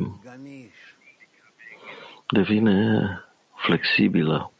[2.32, 3.02] devine
[3.56, 4.52] flexibilă.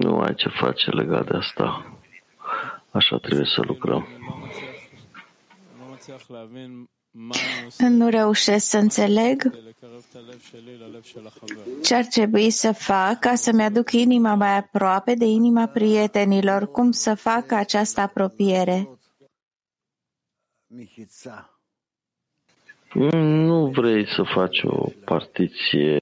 [0.00, 1.96] Nu ai ce face legat de asta.
[2.90, 4.06] Așa trebuie să lucrăm.
[7.78, 9.50] Nu reușesc să înțeleg
[11.82, 16.90] ce ar trebui să fac ca să-mi aduc inima mai aproape de inima prietenilor, cum
[16.90, 18.88] să fac această apropiere.
[22.94, 25.96] Nu vrei să faci o partiție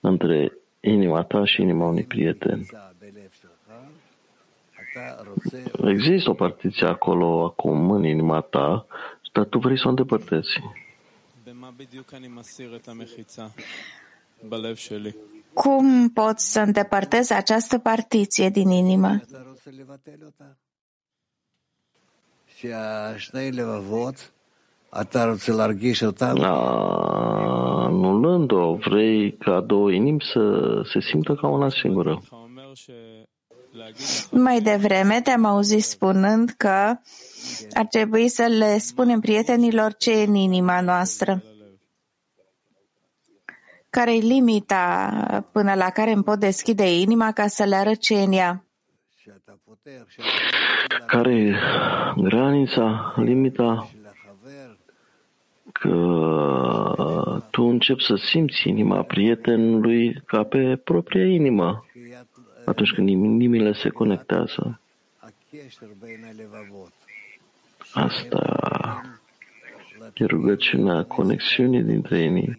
[0.00, 2.66] între inima ta și inima unui prieten.
[5.84, 8.86] Există o partiție acolo acum în inima ta,
[9.32, 10.60] dar tu vrei să o îndepărtezi.
[15.52, 19.20] Cum pot să îndepărtez această partiție din inimă?
[27.84, 32.22] Anulând-o, vrei ca două inimi să se simtă ca una singură.
[34.30, 36.96] Mai devreme te-am auzit spunând că
[37.72, 41.42] ar trebui să le spunem prietenilor ce e în inima noastră.
[43.90, 45.10] Care e limita
[45.52, 48.64] până la care îmi pot deschide inima ca să le arăt ce e în ea?
[51.06, 51.54] Care e
[52.16, 53.88] granița, limita
[55.84, 61.84] că tu începi să simți inima prietenului ca pe propria inimă
[62.64, 64.80] atunci când inimile se conectează.
[67.92, 68.42] Asta
[70.14, 72.56] e rugăciunea conexiunii dintre inimi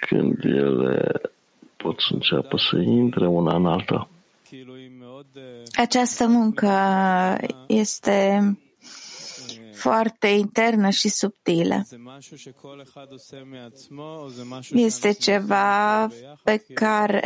[0.00, 1.20] când ele
[1.76, 4.08] pot să înceapă să intre una în alta.
[5.76, 6.70] Această muncă
[7.66, 8.40] este
[9.78, 11.82] foarte internă și subtilă.
[14.70, 16.06] Este ceva
[16.44, 17.22] pe care,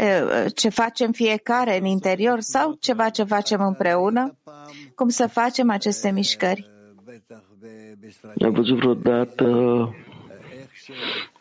[0.54, 4.36] ce facem fiecare în interior sau ceva ce facem împreună?
[4.94, 6.70] Cum să facem aceste mișcări?
[8.44, 9.46] Am văzut vreodată,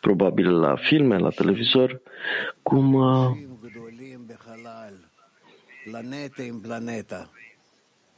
[0.00, 2.00] probabil la filme, la televizor,
[2.62, 3.36] cum uh,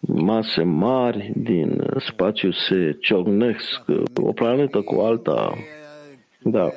[0.06, 3.82] mase mari din spațiu se ciocnesc
[4.14, 5.54] o planetă cu alta.
[6.42, 6.70] Da.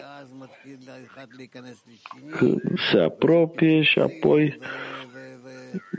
[2.91, 4.59] Se apropie și apoi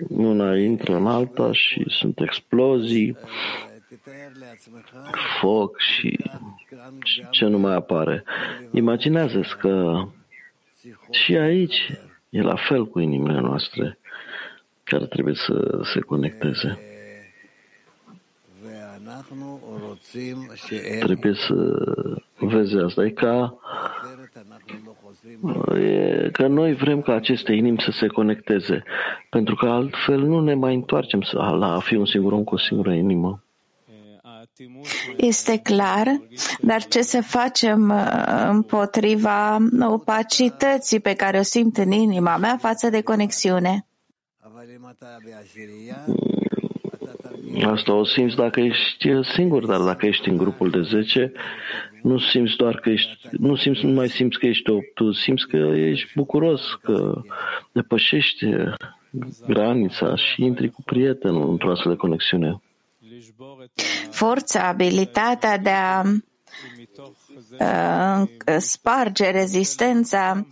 [0.09, 3.17] una intră în alta și sunt explozii,
[5.41, 6.19] foc și
[7.31, 8.25] ce nu mai apare.
[8.71, 10.05] Imaginează-ți că
[11.11, 11.93] și aici
[12.29, 13.99] e la fel cu inimile noastre
[14.85, 16.79] care trebuie să se conecteze.
[20.99, 21.55] Trebuie să
[22.39, 23.05] vezi asta.
[23.05, 23.59] E ca
[25.75, 28.83] e că noi vrem ca aceste inimi să se conecteze,
[29.31, 32.59] pentru că altfel nu ne mai întoarcem la a fi un singur om cu o
[32.59, 33.43] singură inimă.
[35.17, 36.21] Este clar,
[36.61, 42.89] dar ce să facem uh, împotriva opacității pe care o simt în inima mea față
[42.91, 43.87] de conexiune?
[47.65, 51.33] Asta o simți dacă ești singur, dar dacă ești în grupul de 10,
[52.03, 55.47] nu simți doar că ești, nu simți, nu mai simți că ești 8, tu simți
[55.47, 57.23] că ești bucuros, că
[57.73, 58.47] depășești
[59.47, 62.61] granița și intri cu prietenul într-o astfel de conexiune.
[64.11, 66.03] Forța, abilitatea de a
[67.61, 68.29] uh,
[68.59, 70.47] sparge rezistența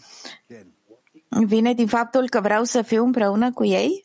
[1.28, 4.05] vine din faptul că vreau să fiu împreună cu ei?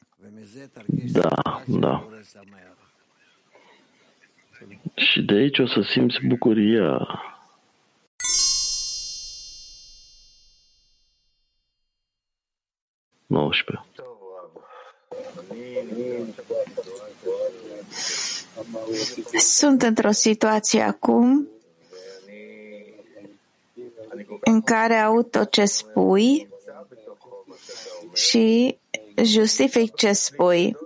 [1.12, 2.11] Da, da.
[5.02, 7.08] Și de aici o să simți bucuria.
[13.26, 14.02] Nouăsprezece.
[19.38, 21.48] Sunt într-o situație acum
[24.40, 26.48] în care aud tot ce spui
[28.14, 28.78] și
[29.24, 30.78] justific ce spui.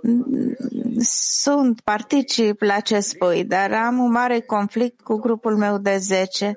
[0.99, 6.53] Sunt, particip la ce spui, dar am un mare conflict cu grupul meu de 10.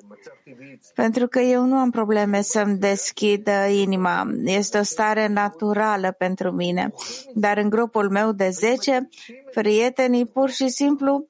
[0.95, 4.27] Pentru că eu nu am probleme să-mi deschid inima.
[4.45, 6.93] Este o stare naturală pentru mine.
[7.35, 9.09] Dar în grupul meu de 10,
[9.55, 11.29] prietenii pur și simplu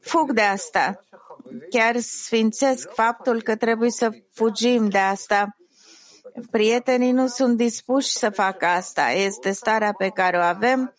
[0.00, 1.04] fug de asta.
[1.70, 5.56] Chiar sfințesc faptul că trebuie să fugim de asta
[6.50, 9.10] Prietenii nu sunt dispuși să facă asta.
[9.10, 10.94] Este starea pe care o avem.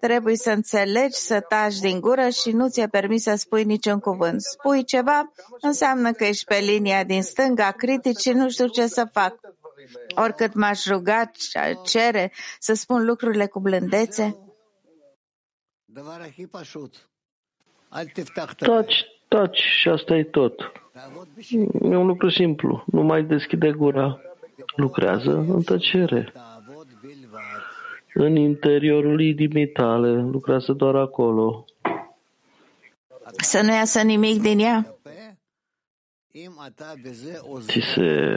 [0.00, 4.42] Trebuie să înțelegi, să taci din gură și nu ți-e permis să spui niciun cuvânt.
[4.42, 9.08] Spui ceva, înseamnă că ești pe linia din stânga, critici și nu știu ce să
[9.12, 9.34] fac.
[10.14, 11.30] Oricât m-aș ruga,
[11.84, 14.36] cere să spun lucrurile cu blândețe.
[18.56, 20.72] Taci, taci și asta e tot.
[21.82, 22.84] E un lucru simplu.
[22.86, 24.20] Nu mai deschide gura
[24.76, 26.32] lucrează în tăcere.
[28.18, 31.64] În interiorul inimii tale, lucrează doar acolo.
[33.36, 34.96] Să nu iasă nimic din ea?
[37.58, 38.36] Ți se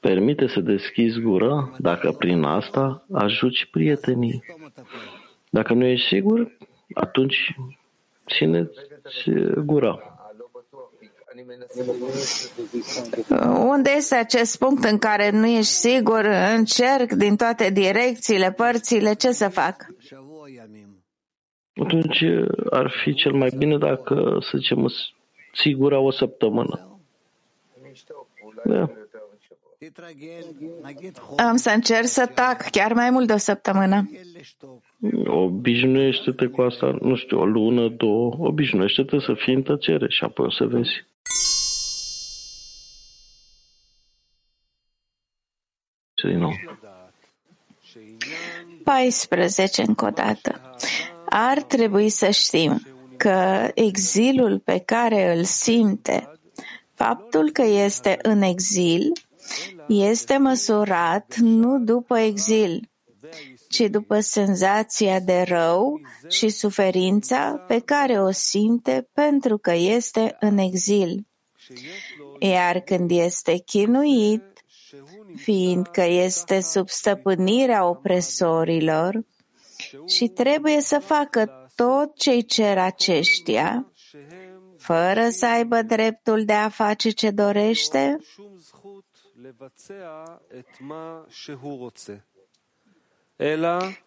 [0.00, 4.44] permite să deschizi gura dacă prin asta ajuți prietenii.
[5.50, 6.56] Dacă nu ești sigur,
[6.94, 7.54] atunci
[8.26, 8.70] ține
[9.64, 10.09] gura.
[13.58, 16.24] Unde este acest punct în care nu ești sigur,
[16.56, 19.86] încerc din toate direcțiile, părțile, ce să fac?
[21.82, 22.24] Atunci
[22.70, 24.86] ar fi cel mai bine dacă, să zicem,
[25.52, 26.98] sigura o săptămână.
[28.64, 28.90] Da.
[31.36, 34.10] Am să încerc să tac chiar mai mult de o săptămână.
[35.26, 40.46] Obișnuiește-te cu asta, nu știu, o lună, două, obișnuiește-te să fii în tăcere și apoi
[40.46, 41.08] o să vezi.
[48.84, 50.60] 14 încă o dată.
[51.28, 56.30] Ar trebui să știm că exilul pe care îl simte,
[56.94, 59.12] faptul că este în exil,
[59.88, 62.88] este măsurat nu după exil,
[63.68, 70.58] ci după senzația de rău și suferința pe care o simte pentru că este în
[70.58, 71.26] exil.
[72.38, 74.49] Iar când este chinuit
[75.36, 79.24] fiindcă este sub stăpânirea opresorilor
[80.06, 83.92] și trebuie să facă tot ce cer aceștia,
[84.78, 88.16] fără să aibă dreptul de a face ce dorește?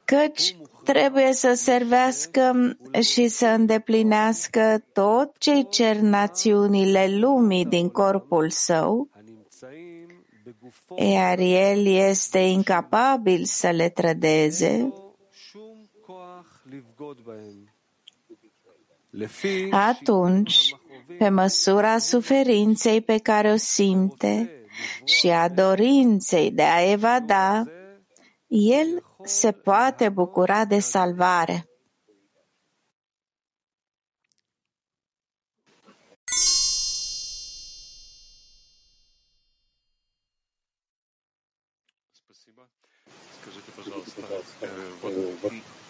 [0.06, 2.52] Căci trebuie să servească
[3.02, 9.10] și să îndeplinească tot ce cer națiunile lumii din corpul său,
[10.96, 14.94] iar el este incapabil să le trădeze,
[19.72, 20.76] atunci,
[21.18, 24.52] pe măsura suferinței pe care o simte
[25.04, 27.64] și a dorinței de a evada,
[28.48, 31.68] el se poate bucura de salvare.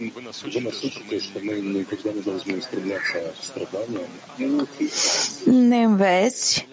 [0.03, 4.07] Вы нас учите, что мы никогда не должны стремляться к страданию.
[5.47, 6.69] Ne înveți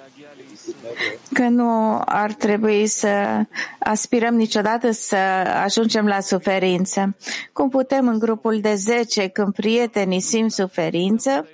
[1.33, 3.41] că nu ar trebui să
[3.79, 5.15] aspirăm niciodată să
[5.63, 7.15] ajungem la suferință.
[7.53, 11.47] Cum putem în grupul de 10, când prietenii simt suferință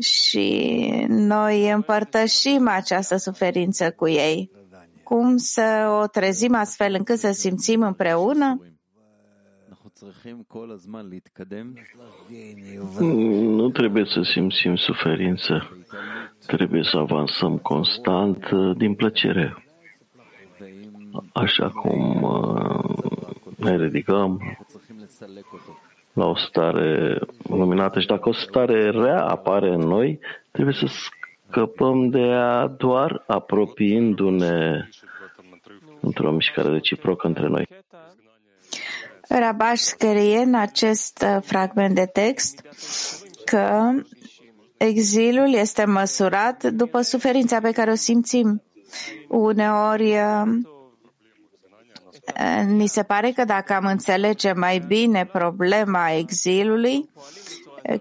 [0.00, 0.68] și
[1.08, 4.50] noi împărtășim această suferință cu ei,
[5.02, 8.60] cum să o trezim astfel încât să simțim împreună?
[13.57, 15.77] Nu trebuie să simțim suferință.
[16.45, 19.63] Trebuie să avansăm constant uh, din plăcere.
[21.33, 22.81] Așa cum uh,
[23.55, 24.57] ne ridicăm
[26.13, 30.19] la o stare luminată și dacă o stare rea apare în noi,
[30.51, 34.89] trebuie să scăpăm de ea doar apropiindu-ne
[35.99, 37.67] într-o mișcare reciprocă între noi.
[39.39, 42.61] Rabaș scrie în acest uh, fragment de text
[43.45, 43.91] că
[44.77, 48.63] exilul este măsurat după suferința pe care o simțim.
[49.27, 50.43] Uneori uh,
[52.65, 57.09] ni se pare că dacă am înțelege mai bine problema exilului,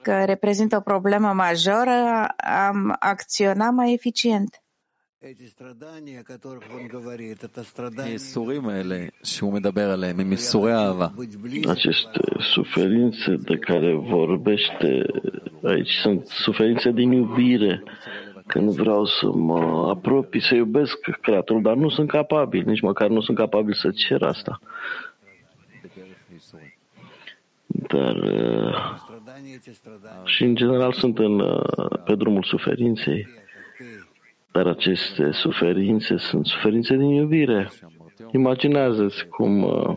[0.03, 2.27] că reprezintă o problemă majoră,
[2.69, 4.63] am acționat mai eficient.
[11.69, 15.07] Aceste suferințe de care vorbește
[15.63, 17.83] aici sunt suferințe din iubire,
[18.47, 23.09] că nu vreau să mă apropii, să iubesc Creatorul, dar nu sunt capabil, nici măcar
[23.09, 24.61] nu sunt capabil să cer asta.
[27.67, 28.17] Dar
[30.25, 31.43] și în general sunt în,
[32.05, 33.40] pe drumul suferinței.
[34.53, 37.71] Dar aceste suferințe sunt suferințe din iubire.
[38.33, 39.97] Imaginează-ți cum uh,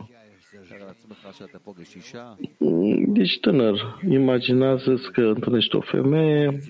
[3.14, 3.98] ești tânăr.
[4.08, 6.60] Imaginează-ți că întâlnești o femeie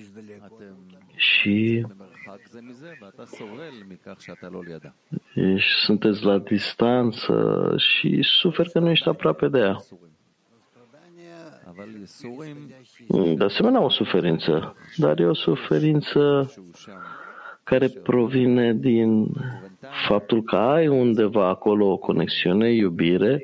[1.17, 1.87] și
[5.35, 9.77] ești, sunteți la distanță și suferi că nu ești aproape de ea.
[13.37, 16.53] De asemenea, o suferință, dar e o suferință
[17.65, 19.27] care provine din
[20.07, 23.43] faptul că ai undeva acolo o conexiune, iubire,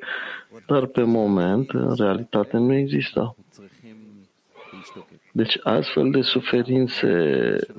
[0.66, 3.36] dar pe moment, în realitate, nu există.
[5.32, 7.08] Deci astfel de suferințe,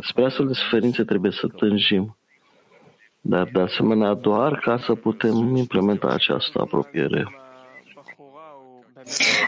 [0.01, 2.15] spre astfel de suferințe trebuie să tânjim.
[3.21, 7.27] Dar de asemenea doar ca să putem implementa această apropiere.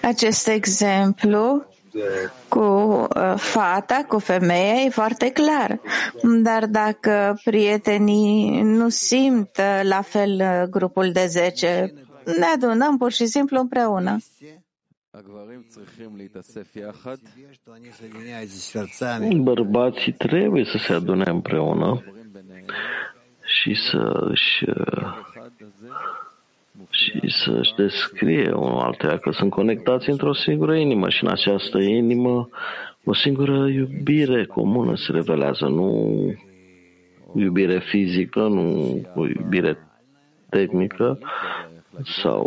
[0.01, 1.65] Acest exemplu
[2.47, 5.79] cu uh, fata, cu femeia, e foarte clar.
[6.43, 11.93] Dar dacă prietenii nu simt uh, la fel uh, grupul de 10,
[12.25, 14.17] ne adunăm pur și simplu împreună.
[19.41, 22.03] Bărbații trebuie să se adune împreună
[23.43, 24.65] și să își
[26.93, 32.49] și să-și descrie unul altuia că sunt conectați într-o singură inimă și în această inimă
[33.03, 36.17] o singură iubire comună se revelează, nu
[37.35, 39.77] iubire fizică, nu o iubire
[40.49, 41.19] tehnică
[42.03, 42.43] sau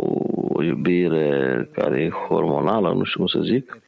[0.53, 3.79] o iubire care e hormonală, nu știu cum să zic,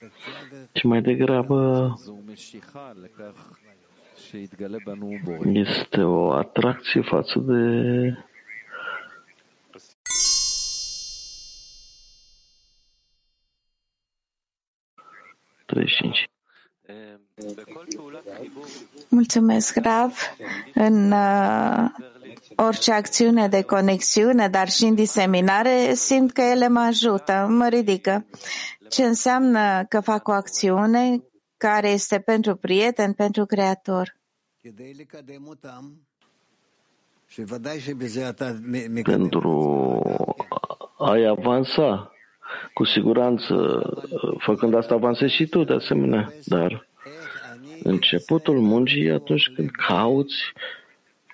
[0.72, 1.94] ci mai degrabă
[5.54, 8.29] este o atracție față de
[15.70, 16.30] 35.
[19.10, 20.14] Mulțumesc, Rav.
[20.74, 21.90] În uh,
[22.56, 28.26] orice acțiune de conexiune, dar și în diseminare, simt că ele mă ajută, mă ridică.
[28.90, 31.24] Ce înseamnă că fac o acțiune
[31.58, 34.18] care este pentru prieten, pentru creator?
[39.04, 40.02] Pentru
[40.98, 42.12] a-i avansa,
[42.74, 43.82] cu siguranță,
[44.38, 46.88] făcând asta avansezi și tu de asemenea, dar
[47.84, 50.36] începutul muncii e atunci când cauți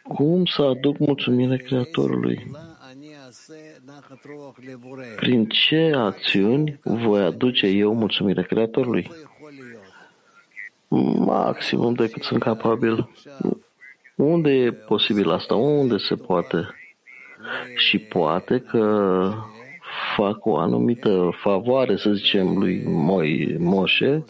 [0.03, 2.51] cum să aduc mulțumire Creatorului.
[5.16, 9.11] Prin ce acțiuni voi aduce eu mulțumire Creatorului?
[11.18, 13.09] Maximum decât sunt capabil.
[14.16, 15.55] Unde e posibil asta?
[15.55, 16.68] Unde se poate?
[17.76, 19.34] Și poate că
[20.15, 24.23] fac o anumită favoare, să zicem, lui Moi, Moșe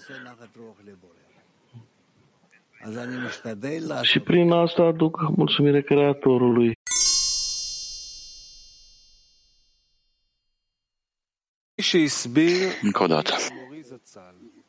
[4.02, 6.74] și prin asta aduc mulțumire Creatorului.
[12.82, 13.34] Încă o dată.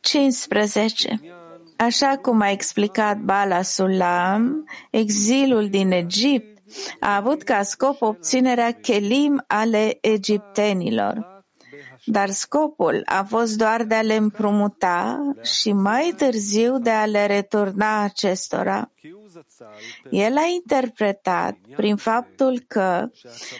[0.00, 1.20] 15.
[1.76, 6.55] Așa cum a explicat Bala Sulam, exilul din Egipt
[7.00, 11.34] a avut ca scop obținerea chelim ale egiptenilor.
[12.04, 17.26] Dar scopul a fost doar de a le împrumuta și mai târziu de a le
[17.26, 18.90] returna acestora.
[20.10, 23.10] El a interpretat prin faptul că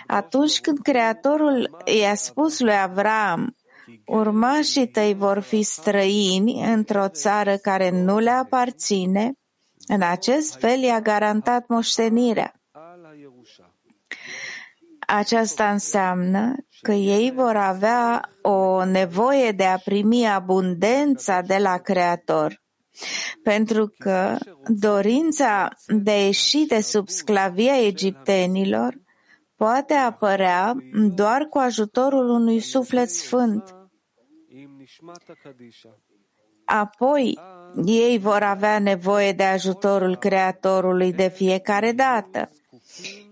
[0.06, 3.56] atunci când Creatorul i-a spus lui Avram
[4.06, 9.32] urmașii tăi vor fi străini într-o țară care nu le aparține,
[9.86, 12.55] în acest fel i-a garantat moștenirea.
[15.06, 22.62] Aceasta înseamnă că ei vor avea o nevoie de a primi abundența de la Creator,
[23.42, 24.36] pentru că
[24.66, 28.94] dorința de a ieși de sub sclavia egiptenilor
[29.56, 30.74] poate apărea
[31.14, 33.74] doar cu ajutorul unui suflet sfânt.
[36.64, 37.38] Apoi,
[37.84, 42.50] ei vor avea nevoie de ajutorul Creatorului de fiecare dată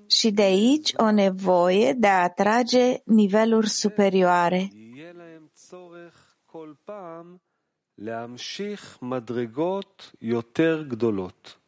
[0.07, 4.69] și de aici o nevoie de a atrage niveluri superioare.
[8.01, 11.59] להמשיך מדרגות יותר גדולות.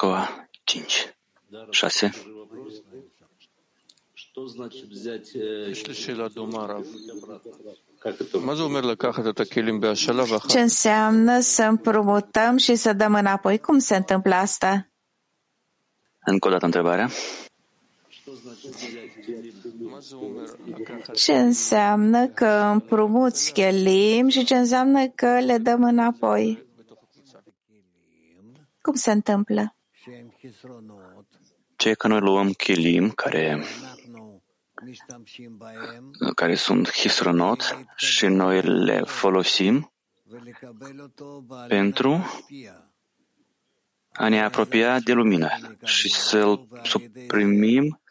[0.00, 0.26] Moscova
[0.66, 1.08] 5,
[1.72, 2.04] 6.
[5.70, 6.84] יש לי שאלה דומה, רב.
[7.28, 7.50] מה זה
[10.47, 13.59] Ce înseamnă să împrumutăm și să dăm înapoi?
[13.59, 14.89] Cum se întâmplă asta?
[16.19, 17.09] Încă o dată întrebarea.
[21.13, 26.65] Ce înseamnă că împrumuți chelim și ce înseamnă că le dăm înapoi?
[28.81, 29.75] Cum se întâmplă?
[31.75, 33.63] Ce că noi luăm chelim care
[36.35, 39.93] care sunt hisronot și noi le folosim
[41.67, 42.25] pentru
[44.11, 45.49] a ne apropia de lumină
[45.83, 48.01] și să-l suprimim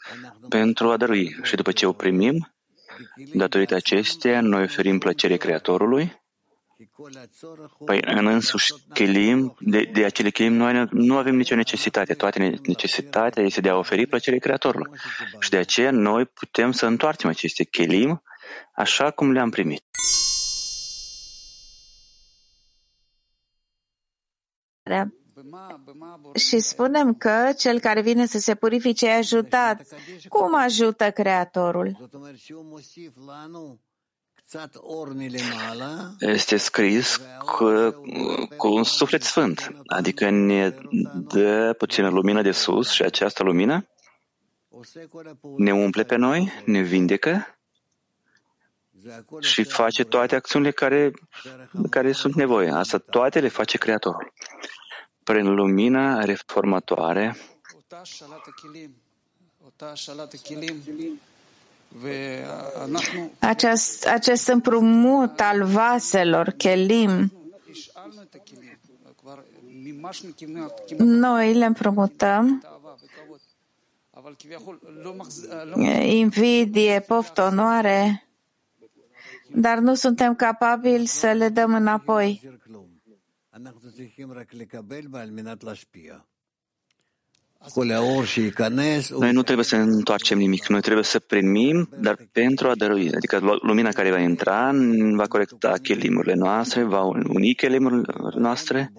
[0.49, 1.37] pentru a dărui.
[1.43, 2.55] Și după ce o primim,
[3.33, 6.23] datorită acestea, noi oferim plăcere Creatorului.
[7.85, 12.15] Păi în însuși chelim, de, de acele chelim, noi nu avem nicio necesitate.
[12.15, 14.99] Toate necesitatea este de a oferi plăcere Creatorului.
[15.39, 18.23] Și de aceea noi putem să întoarcem aceste chelim
[18.75, 19.83] așa cum le-am primit.
[26.35, 29.87] Și spunem că cel care vine să se purifice e ajutat.
[30.29, 32.11] Cum ajută Creatorul?
[36.19, 37.65] Este scris cu,
[38.57, 40.75] cu un suflet sfânt, adică ne
[41.15, 43.89] dă puțină lumină de sus și această lumină
[45.57, 47.59] ne umple pe noi, ne vindecă
[49.41, 51.13] și face toate acțiunile care,
[51.91, 52.71] care sunt nevoie.
[52.71, 54.33] Asta toate le face Creatorul.
[55.23, 57.37] Prin lumina reformatoare,
[63.39, 67.33] acest, acest împrumut al vaselor, chelim,
[70.99, 72.63] noi le împrumutăm.
[76.03, 78.27] Invidie, poftonoare,
[79.55, 82.41] dar nu suntem capabili să le dăm înapoi.
[89.19, 93.11] Noi nu trebuie să întoarcem nimic, noi trebuie să primim, dar pentru a dărui.
[93.15, 94.71] Adică lumina care va intra
[95.15, 98.03] va corecta chilimurile noastre, va uni chilimurile
[98.35, 98.93] noastre,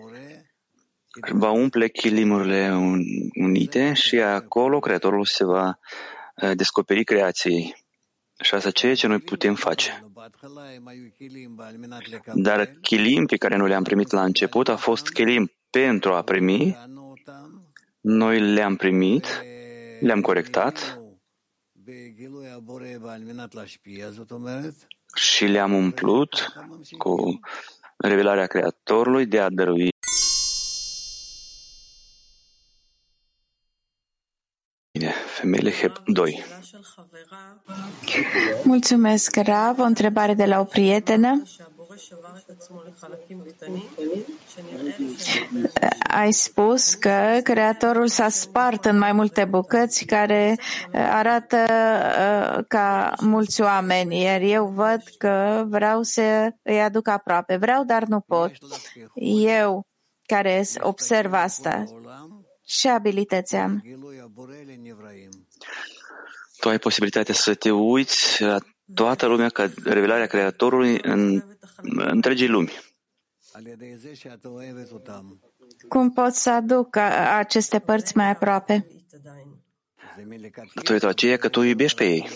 [1.31, 2.73] va umple chilimurile
[3.33, 5.79] unite și acolo Creatorul se va
[6.35, 7.75] eh, descoperi creației.
[8.41, 10.05] Și asta ceea ce noi putem face.
[12.33, 16.77] Dar chilim pe care noi le-am primit la început a fost chilim pentru a primi
[18.07, 19.25] noi le-am primit,
[19.99, 20.99] le-am corectat
[25.15, 26.53] și le-am umplut
[26.97, 27.39] cu
[27.97, 29.89] revelarea Creatorului de a dărui
[35.25, 36.43] femeile HEP 2.
[38.63, 39.79] Mulțumesc, Rav.
[39.79, 41.43] O întrebare de la o prietenă.
[46.07, 53.13] Ai spus că Creatorul s-a spart în mai multe bucăți care uh, arată uh, ca
[53.21, 57.55] mulți oameni, iar eu văd că vreau să îi aduc aproape.
[57.55, 58.51] Vreau, dar nu pot.
[59.45, 59.87] Eu,
[60.25, 61.83] care observ asta,
[62.65, 63.83] ce abilități am?
[66.59, 68.57] Tu ai posibilitatea să te uiți la
[68.93, 71.43] toată lumea ca revelarea Creatorului în
[71.95, 72.71] întregii lumi.
[75.87, 76.95] Cum pot să aduc
[77.37, 78.87] aceste părți mai aproape?
[80.73, 82.29] Datorită aceea că tu iubești pe ei.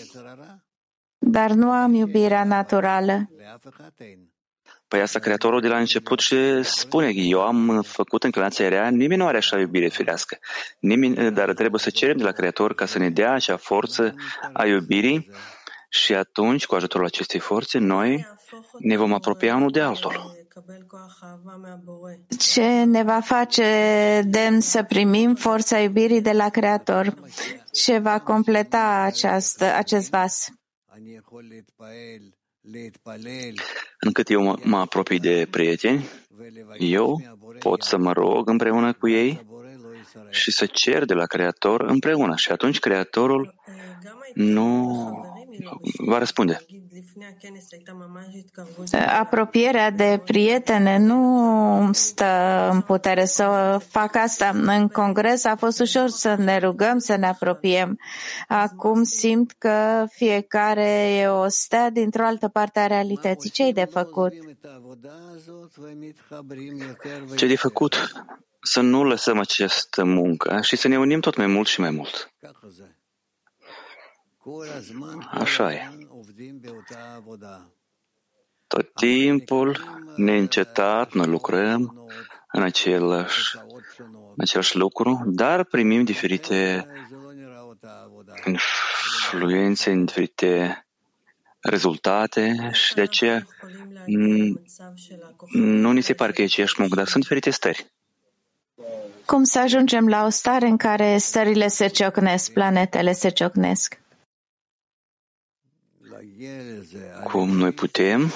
[1.18, 3.30] Dar nu am iubirea naturală.
[4.88, 9.26] Păi asta Creatorul de la început și spune, eu am făcut înclinația rea, nimeni nu
[9.26, 10.38] are așa iubire firească.
[10.78, 14.14] Nimeni, dar trebuie să cerem de la Creator ca să ne dea acea forță
[14.52, 15.30] a iubirii
[15.88, 18.26] și atunci, cu ajutorul acestei forțe, noi
[18.78, 20.38] ne vom apropia unul de altul.
[22.38, 23.64] Ce ne va face
[24.24, 27.14] demn să primim forța iubirii de la Creator?
[27.72, 30.48] Ce va completa această, acest vas?
[34.00, 36.08] Încât eu mă, mă apropii de prieteni,
[36.78, 37.20] eu
[37.58, 39.46] pot să mă rog împreună cu ei
[40.30, 42.36] și să cer de la Creator împreună.
[42.36, 43.54] Și atunci Creatorul
[44.34, 45.29] nu
[45.98, 46.60] va răspunde.
[49.18, 54.50] Apropierea de prietene nu stă în putere să fac asta.
[54.54, 57.98] În congres a fost ușor să ne rugăm, să ne apropiem.
[58.48, 63.50] Acum simt că fiecare e o stea dintr-o altă parte a realității.
[63.50, 64.32] Ce-i de făcut?
[67.36, 68.12] Ce de făcut?
[68.62, 72.29] Să nu lăsăm această muncă și să ne unim tot mai mult și mai mult.
[75.30, 75.88] Așa e.
[78.66, 79.84] Tot timpul,
[80.16, 82.08] neîncetat, noi lucrăm
[82.52, 83.56] în același,
[84.08, 86.86] în același lucru, dar primim diferite
[88.46, 90.84] influențe, în diferite
[91.60, 93.46] rezultate și de aceea
[95.52, 97.92] nu ni se pare că e aceeași muncă, dar sunt diferite stări.
[99.24, 103.99] Cum să ajungem la o stare în care stările se ciocnesc, planetele se ciocnesc?
[107.24, 108.32] Cum noi putem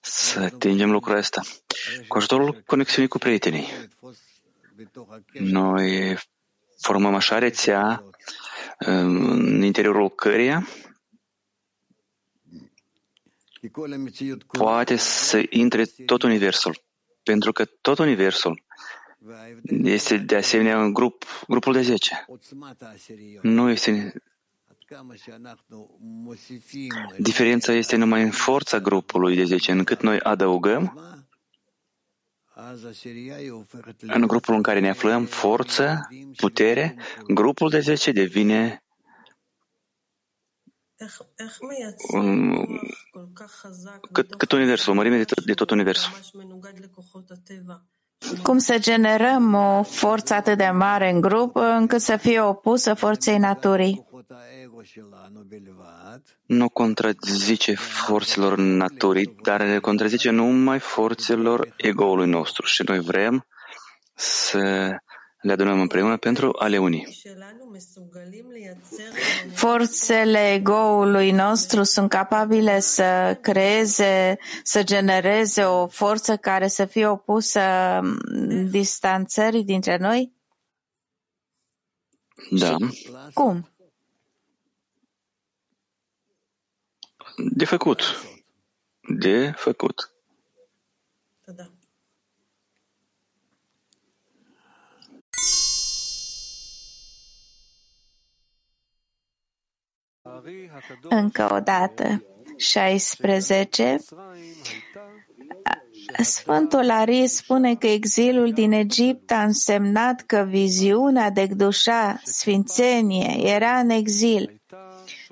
[0.00, 1.40] să atingem lucrul ăsta.
[2.08, 3.66] Cu ajutorul conexiunii cu prietenii.
[5.32, 6.16] Noi
[6.78, 8.04] formăm așa rețea
[8.78, 10.68] în interiorul căreia
[14.46, 16.82] poate să intre tot Universul.
[17.22, 18.64] Pentru că tot Universul
[19.82, 22.26] este de asemenea un grup, grupul de 10.
[23.42, 24.12] Nu este
[27.18, 31.00] Diferența este numai în forța grupului de 10, încât noi adăugăm
[34.00, 38.82] în grupul în care ne aflăm forță, putere, grupul de 10 devine
[44.12, 46.12] cât, cât universul, mărime de tot, de tot universul.
[48.42, 53.38] Cum să generăm o forță atât de mare în grup încât să fie opusă forței
[53.38, 54.06] naturii?
[56.46, 63.46] nu contrazice forțelor naturii, dar contrazice numai forțelor egoului nostru și noi vrem
[64.14, 64.90] să
[65.40, 67.06] le adunăm împreună pentru a le uni.
[69.54, 77.60] Forțele egoului nostru sunt capabile să creeze, să genereze o forță care să fie opusă
[78.70, 80.32] distanțării dintre noi?
[82.50, 82.76] Da.
[83.34, 83.68] Cum?
[87.36, 88.02] De făcut.
[89.00, 90.12] De făcut.
[101.02, 102.22] Încă o dată.
[102.56, 103.96] 16.
[106.22, 113.78] Sfântul Ari spune că exilul din Egipt a însemnat că viziunea de Gdușa, sfințenie, era
[113.78, 114.60] în exil.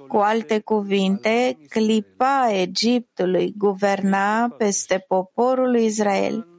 [0.08, 6.55] Cu alte cuvinte, clipa Egiptului guverna peste poporul lui Israel.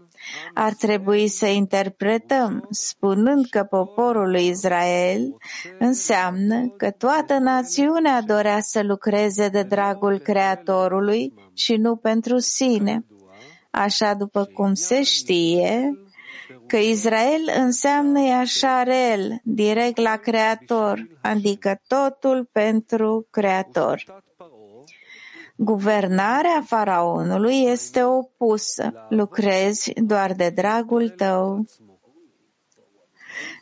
[0.54, 5.36] Ar trebui să interpretăm spunând că poporul lui Israel
[5.80, 13.06] înseamnă că toată națiunea dorea să lucreze de dragul Creatorului și nu pentru sine.
[13.70, 15.92] Așa după cum se știe,
[16.68, 24.04] că Israel înseamnă Iașarel, direct la Creator, adică totul pentru Creator.
[25.58, 29.06] Guvernarea faraonului este opusă.
[29.10, 31.66] Lucrezi doar de dragul tău.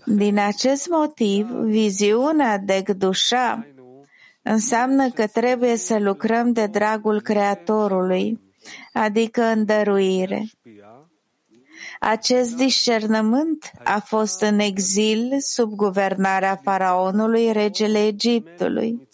[0.05, 3.67] Din acest motiv, viziunea de Gdușa
[4.41, 8.39] înseamnă că trebuie să lucrăm de dragul Creatorului,
[8.93, 10.45] adică în dăruire.
[11.99, 19.07] Acest discernământ a fost în exil sub guvernarea faraonului regele Egiptului,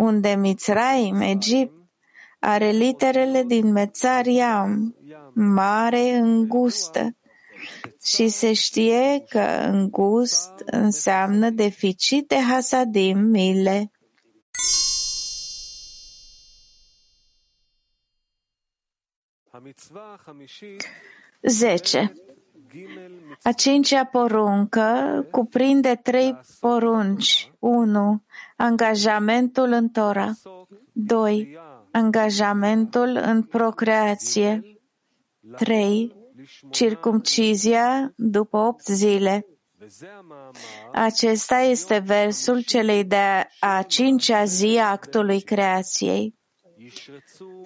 [0.00, 1.74] unde Mitzraim, Egipt,
[2.38, 4.96] are literele din Mețariam,
[5.34, 7.16] mare, îngustă,
[8.04, 13.90] și se știe că îngust înseamnă deficit de hasadim, mile.
[21.42, 22.12] Zece.
[23.42, 27.52] A cincea poruncă cuprinde trei porunci.
[27.58, 28.22] 1.
[28.60, 30.32] Angajamentul în Tora.
[30.92, 31.58] 2.
[31.92, 34.62] Angajamentul în procreație.
[35.56, 36.14] 3.
[36.70, 39.46] Circumcizia după opt zile.
[40.92, 43.48] Acesta este versul celei de-a
[43.86, 46.38] cincea zi a actului creației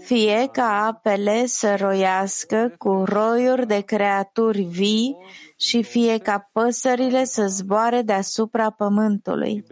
[0.05, 5.17] fie ca apele să roiască cu roiuri de creaturi vii
[5.57, 9.65] și fie ca păsările să zboare deasupra pământului.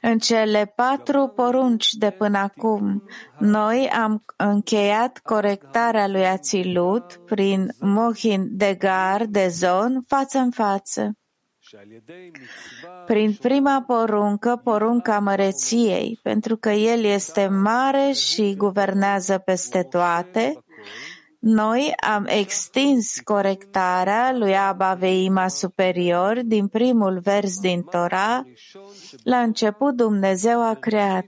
[0.00, 3.02] În cele patru porunci de până acum,
[3.38, 11.12] noi am încheiat corectarea lui Ațilut prin Mohin de Gar de Zon față în față.
[13.06, 20.64] Prin prima poruncă, porunca măreției, pentru că El este mare și guvernează peste toate,
[21.40, 28.40] noi am extins corectarea lui Abba Veima superior din primul vers din Torah.
[29.22, 31.26] La început Dumnezeu a creat.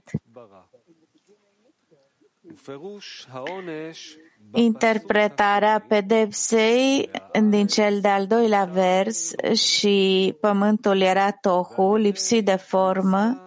[4.53, 7.09] Interpretarea pedepsei
[7.49, 13.43] din cel de-al doilea vers și pământul era tohu, lipsit de formă,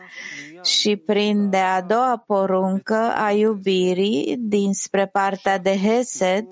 [0.63, 6.47] și prin de a doua poruncă a iubirii dinspre partea de Hesed,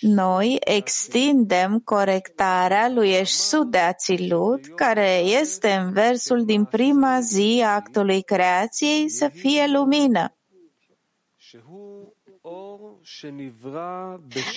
[0.00, 7.74] noi extindem corectarea lui Eșsud de Ațilut, care este în versul din prima zi a
[7.74, 10.34] actului creației să fie lumină.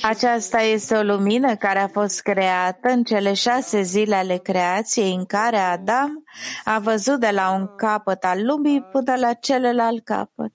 [0.02, 5.26] Aceasta este o lumină care a fost creată în cele șase zile ale creației în
[5.26, 6.24] care Adam
[6.64, 10.54] a văzut de la un capăt al lumii până la celălalt capăt.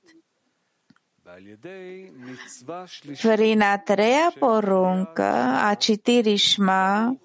[3.23, 5.33] Prin a treia poruncă
[5.65, 7.17] a citirii Shma,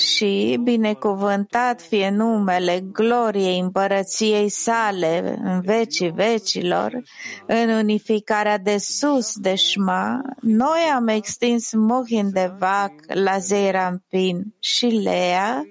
[0.00, 7.02] și binecuvântat fie numele gloriei împărăției sale în vecii vecilor,
[7.46, 14.86] în unificarea de sus de Shma, noi am extins Mohin de Vac la Zeirampin și
[14.86, 15.64] Lea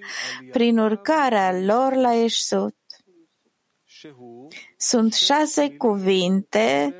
[0.50, 2.74] prin urcarea lor la Eșsut.
[4.76, 6.94] Sunt șase cuvinte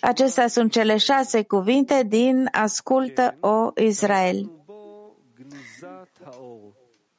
[0.00, 4.50] Acestea sunt cele șase cuvinte din Ascultă, o Israel.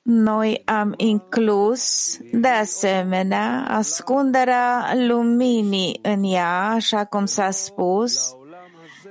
[0.03, 8.35] Noi am inclus, de asemenea, ascunderea luminii în ea, așa cum s-a spus,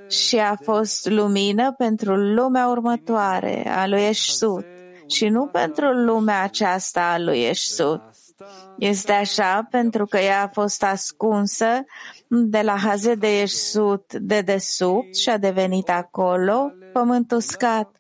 [0.08, 4.64] și a fost lumină pentru lumea următoare, a lui Eșsut,
[5.06, 8.02] și nu pentru lumea aceasta a lui Eșsut.
[8.78, 11.84] Este așa pentru că ea a fost ascunsă
[12.28, 17.99] de la Haze de Eșsut de desubt și a devenit acolo pământ uscat.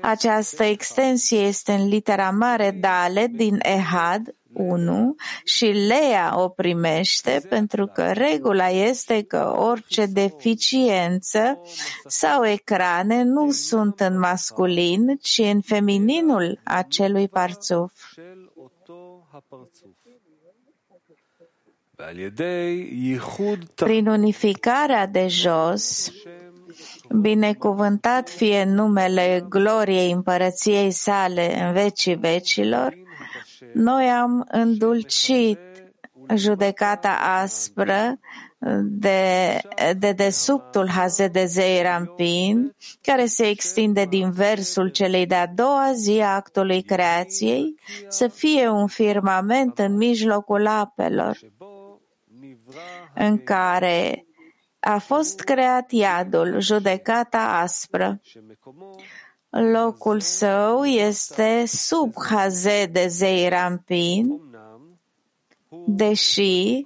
[0.00, 5.14] Această extensie este în litera mare Dale din Ehad 1
[5.44, 11.60] și Lea o primește pentru că regula este că orice deficiență
[12.06, 17.92] sau ecrane nu sunt în masculin, ci în femininul acelui parțuf.
[23.74, 26.12] Prin unificarea de jos,
[27.20, 32.94] binecuvântat fie numele gloriei împărăției sale în vecii vecilor,
[33.72, 35.58] noi am îndulcit
[36.34, 38.18] judecata aspră
[38.82, 39.60] de,
[39.98, 46.82] de desubtul Hazedezei Rampin, care se extinde din versul celei de-a doua zi a actului
[46.82, 47.74] creației,
[48.08, 51.38] să fie un firmament în mijlocul apelor,
[53.14, 54.24] în care
[54.80, 58.20] a fost creat iadul, judecata aspră.
[59.50, 64.40] Locul său este sub Haze de Zei Rampin,
[65.86, 66.84] deși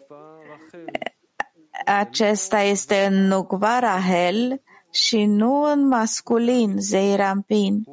[1.85, 7.85] acesta este în Nukva Rahel și nu în masculin Zei Rampin.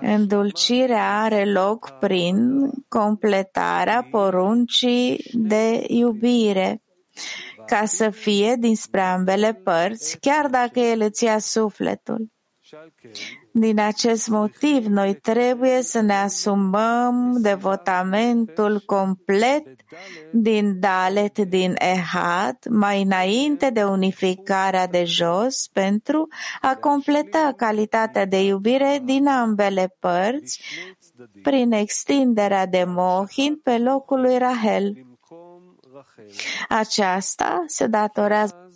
[0.00, 6.82] Îndulcirea are loc prin completarea poruncii de iubire,
[7.68, 12.28] ca să fie dinspre ambele părți, chiar dacă el îți ia sufletul.
[13.52, 19.66] Din acest motiv, noi trebuie să ne asumăm devotamentul complet
[20.32, 26.28] din Dalet, din Ehad, mai înainte de unificarea de jos, pentru
[26.60, 30.62] a completa calitatea de iubire din ambele părți,
[31.42, 35.07] prin extinderea de Mohin pe locul lui Rahel.
[36.68, 38.70] Aceasta se datorează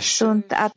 [0.00, 0.72] sunt at-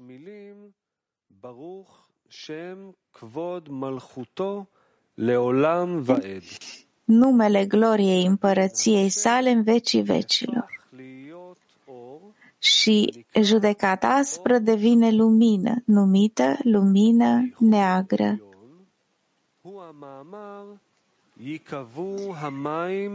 [7.04, 10.86] numele gloriei împărăției sale în vecii vecilor.
[12.60, 18.40] Și judecata aspră devine lumină, numită lumină neagră.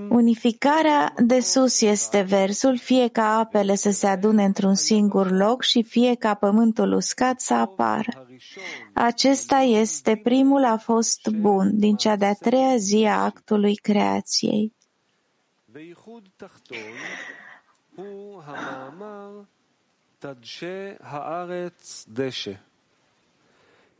[0.08, 5.82] Unificarea de sus este versul, fie ca apele să se adune într-un singur loc și
[5.82, 8.26] fie ca pământul uscat să apară.
[8.92, 14.72] Acesta este primul a fost bun din cea de-a treia zi a actului creației.
[20.18, 22.60] Tadșe haaretz deshe.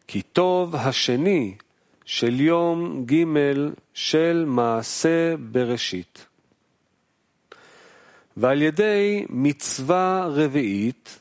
[0.04, 1.56] Kitov hasheni
[2.04, 3.24] של יום ג'
[3.94, 6.26] של מעשה בראשית.
[8.36, 11.20] ועל ידי מצווה רביעית,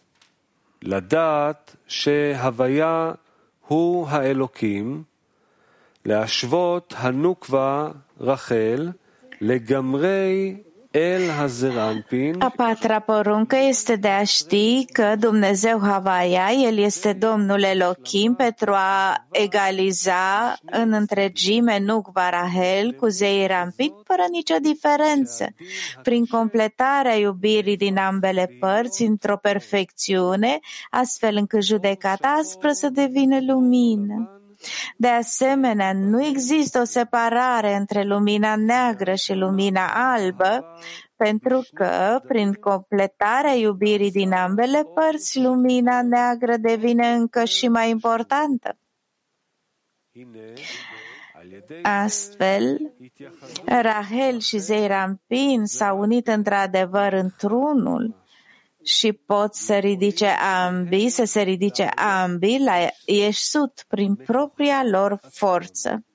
[0.82, 3.11] לדעת שהוויה
[3.67, 5.03] הוא האלוקים,
[6.05, 8.89] להשוות הנוקבה רחל
[9.41, 10.55] לגמרי
[12.39, 18.71] A patra poruncă este de a ști că Dumnezeu Havaia, El este Domnul Elohim pentru
[18.71, 25.45] a egaliza în întregime Nukva Rahel cu zei Rampit fără nicio diferență,
[26.03, 34.40] prin completarea iubirii din ambele părți într-o perfecțiune, astfel încât judecata aspră să devină lumină.
[34.97, 40.78] De asemenea, nu există o separare între lumina neagră și lumina albă,
[41.16, 48.78] pentru că, prin completarea iubirii din ambele părți, lumina neagră devine încă și mai importantă.
[51.82, 52.93] Astfel,
[53.66, 58.20] Rahel și Zeirampin s-au unit într-adevăr într-unul
[58.84, 62.73] și pot să ridice ambii, să se ridice ambii la
[63.05, 66.05] Ieșut prin propria lor forță.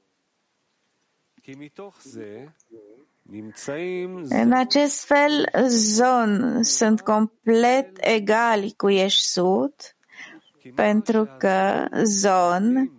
[4.28, 9.96] În acest fel, zon sunt complet egali cu Ieșut,
[10.74, 12.92] pentru că zon,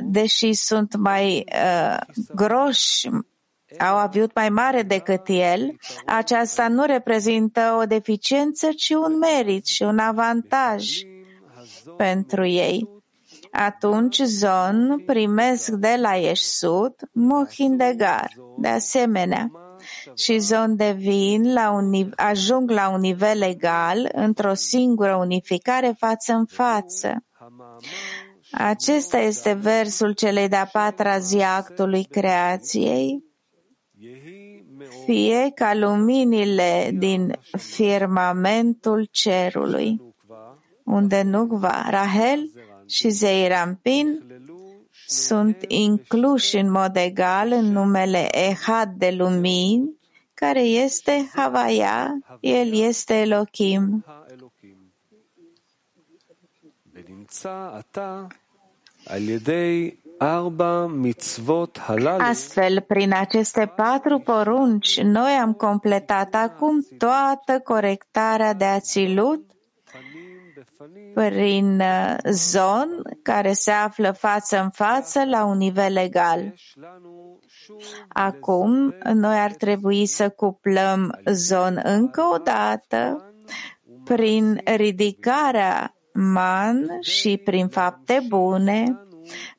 [0.00, 1.98] deși sunt mai uh,
[2.34, 3.08] groși,
[3.78, 5.76] au avut mai mare decât el,
[6.06, 10.86] aceasta nu reprezintă o deficiență, ci un merit și un avantaj
[11.96, 12.88] pentru ei.
[13.50, 19.50] Atunci Zon primesc de la Ieșsut Mohindegar, de asemenea,
[20.16, 26.46] și Zon devin la un, ajung la un nivel egal într-o singură unificare față în
[26.46, 27.24] față.
[28.50, 33.27] Acesta este versul celei de-a patra zi actului creației,
[35.08, 40.00] fie ca luminile din firmamentul cerului,
[40.84, 42.50] unde Nukva, Rahel
[42.86, 44.22] și Zeirampin
[45.06, 49.96] sunt incluși în mod egal în numele Ehad de lumini,
[50.34, 54.04] care este Havaya, el este Elohim.
[62.20, 69.44] Astfel, prin aceste patru porunci, noi am completat acum toată corectarea de ațilut
[71.14, 72.88] prin uh, zon
[73.22, 76.54] care se află față în față la un nivel egal.
[78.08, 83.32] Acum, noi ar trebui să cuplăm zon încă o dată
[84.04, 89.07] prin ridicarea man și prin fapte bune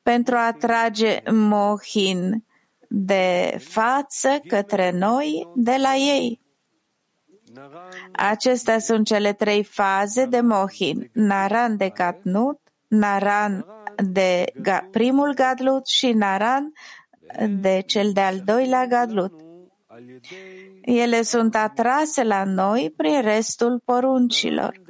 [0.02, 2.44] pentru a trage mohin
[2.88, 6.40] de față către noi de la ei.
[8.12, 13.66] Acestea sunt cele trei faze de mohin, naran de katnut, naran
[13.96, 14.44] de
[14.90, 16.72] primul gadlut și naran
[17.48, 19.32] de cel de-al doilea gadlut.
[20.80, 24.82] Ele sunt atrase la noi prin restul poruncilor.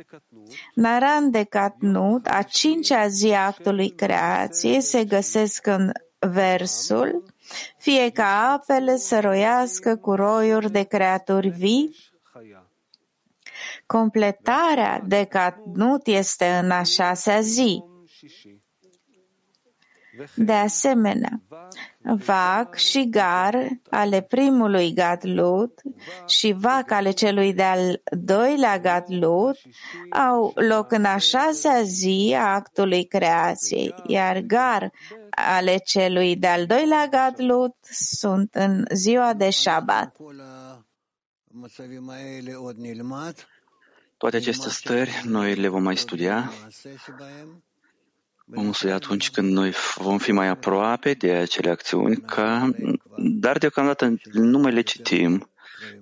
[0.75, 7.23] Naran de Catnut, a cincea zi a actului creației, se găsesc în versul
[7.77, 11.97] fie ca apele să roiască cu roiuri de creaturi vii.
[13.87, 17.83] Completarea de Catnut este în a șasea zi.
[20.35, 21.41] De asemenea,
[22.03, 25.81] vac și gar ale primului gadlut
[26.27, 29.57] și vac ale celui de-al doilea gadlut
[30.11, 34.93] au loc în a șasea zi a actului creației, iar gar
[35.31, 40.17] ale celui de-al doilea gadlut sunt în ziua de șabat.
[44.17, 46.53] Toate aceste stări noi le vom mai studia
[48.53, 52.71] Vom studia atunci când noi vom fi mai aproape de acele acțiuni, ca,
[53.17, 55.51] dar deocamdată nu mai le citim.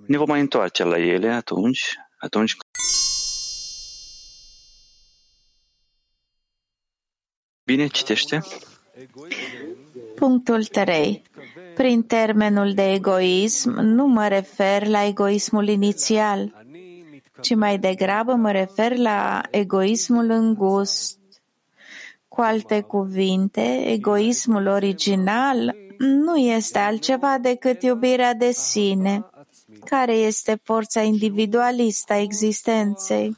[0.06, 2.56] Ne vom mai întoarce la ele atunci, atunci
[7.64, 8.42] Bine, citește.
[10.14, 11.22] Punctul 3.
[11.74, 16.64] Prin termenul de egoism nu mă refer la egoismul inițial,
[17.40, 21.17] ci mai degrabă mă refer la egoismul îngust,
[22.38, 29.26] cu alte cuvinte, egoismul original nu este altceva decât iubirea de sine,
[29.84, 33.36] care este forța individualistă a existenței.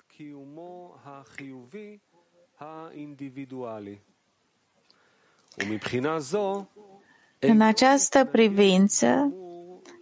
[7.38, 9.34] În această privință,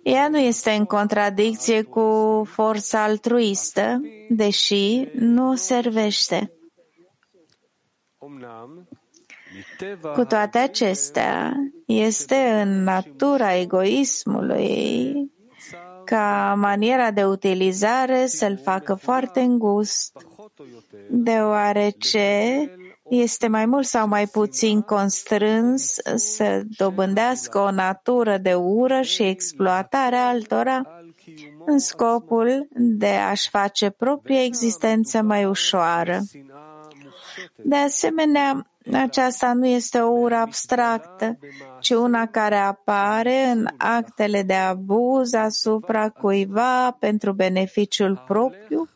[0.03, 6.53] ea nu este în contradicție cu forța altruistă, deși nu o servește.
[10.15, 11.53] Cu toate acestea,
[11.87, 15.15] este în natura egoismului
[16.05, 20.13] ca maniera de utilizare să-l facă foarte îngust,
[21.11, 22.71] deoarece
[23.09, 30.17] este mai mult sau mai puțin constrâns să dobândească o natură de ură și exploatare
[30.17, 30.83] altora
[31.67, 36.21] în scopul de a-și face propria existență mai ușoară.
[37.57, 41.39] De asemenea, aceasta nu este o ură abstractă,
[41.81, 48.89] ci una care apare în actele de abuz asupra cuiva pentru beneficiul propriu,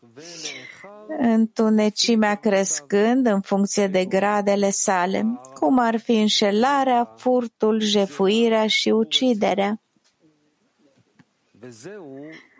[1.17, 9.81] întunecimea crescând în funcție de gradele sale, cum ar fi înșelarea, furtul, jefuirea și uciderea.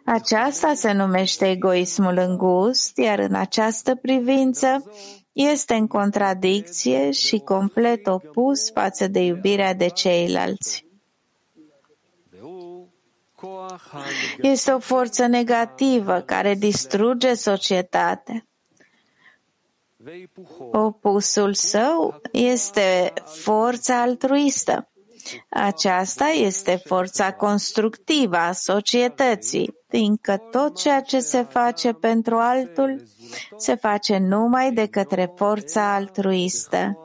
[0.06, 4.92] Aceasta se numește egoismul îngust, iar în această privință
[5.34, 10.86] este în contradicție și complet opus față de iubirea de ceilalți.
[14.42, 18.46] Este o forță negativă care distruge societatea.
[20.72, 24.88] Opusul său este forța altruistă.
[25.50, 29.74] Aceasta este forța constructivă a societății,
[30.22, 33.04] Că tot ceea ce se face pentru altul
[33.58, 36.98] se face numai de către forța altruistă.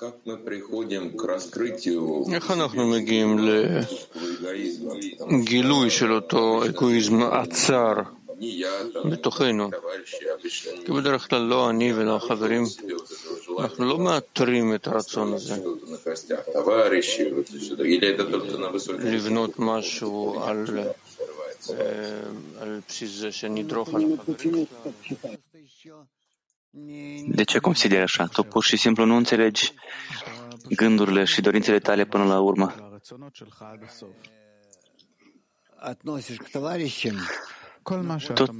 [0.00, 0.14] Как
[2.74, 3.86] мы мгим ле
[5.48, 8.17] гилуй шелото эгоизма ацар?
[9.11, 9.69] בתוכנו?
[10.85, 12.63] כי בדרך כלל לא אני ולא החברים,
[13.59, 15.55] אנחנו לא מאתרים את הרצון הזה
[18.99, 20.65] לבנות משהו על,
[22.59, 24.65] על בסיס זה שנדרוך על החברים.
[27.27, 28.27] De ce consideri așa?
[28.27, 29.73] Tu pur și simplu nu înțelegi
[30.69, 32.73] gândurile și dorințele tale până la urmă.
[38.34, 38.50] Tot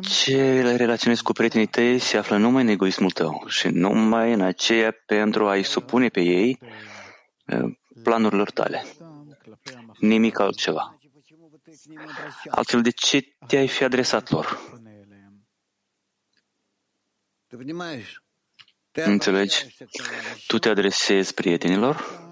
[0.00, 4.92] ce relaționezi cu prietenii tăi se află numai în egoismul tău și numai în aceea
[5.06, 6.58] pentru a-i supune pe ei
[7.46, 8.84] uh, planurilor tale.
[9.98, 10.98] Nimic altceva.
[12.50, 14.60] Altfel, de ce te-ai fi adresat lor?
[18.92, 19.76] Înțelegi?
[20.46, 22.24] Tu te adresezi prietenilor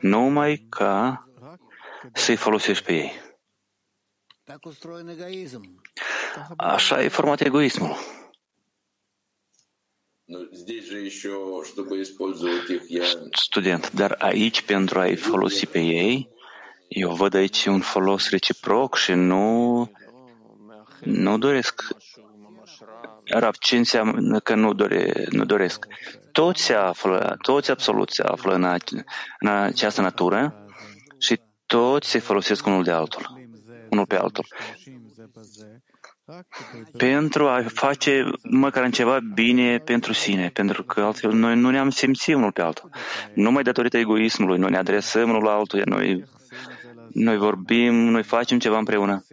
[0.00, 1.24] numai ca
[2.12, 3.25] să-i folosești pe ei.
[6.56, 7.96] Așa e format egoismul.
[13.32, 16.28] Student, dar aici, pentru a-i folosi pe ei,
[16.88, 19.90] eu văd aici un folos reciproc și nu,
[21.00, 21.82] nu doresc.
[23.24, 25.86] Rav, ce înseamnă că nu, dore, nu doresc?
[26.32, 28.76] Toți se află, toți absolut se află în, a,
[29.40, 30.66] în această natură
[31.18, 33.35] și toți se folosesc unul de altul,
[33.96, 34.46] unul pe altul.
[36.96, 41.90] Pentru a face măcar în ceva bine pentru sine, pentru că altfel noi nu ne-am
[41.90, 42.90] simțit unul pe altul.
[43.34, 46.24] Numai datorită egoismului, noi ne adresăm unul la altul, noi
[47.12, 49.24] noi vorbim, noi facem ceva împreună.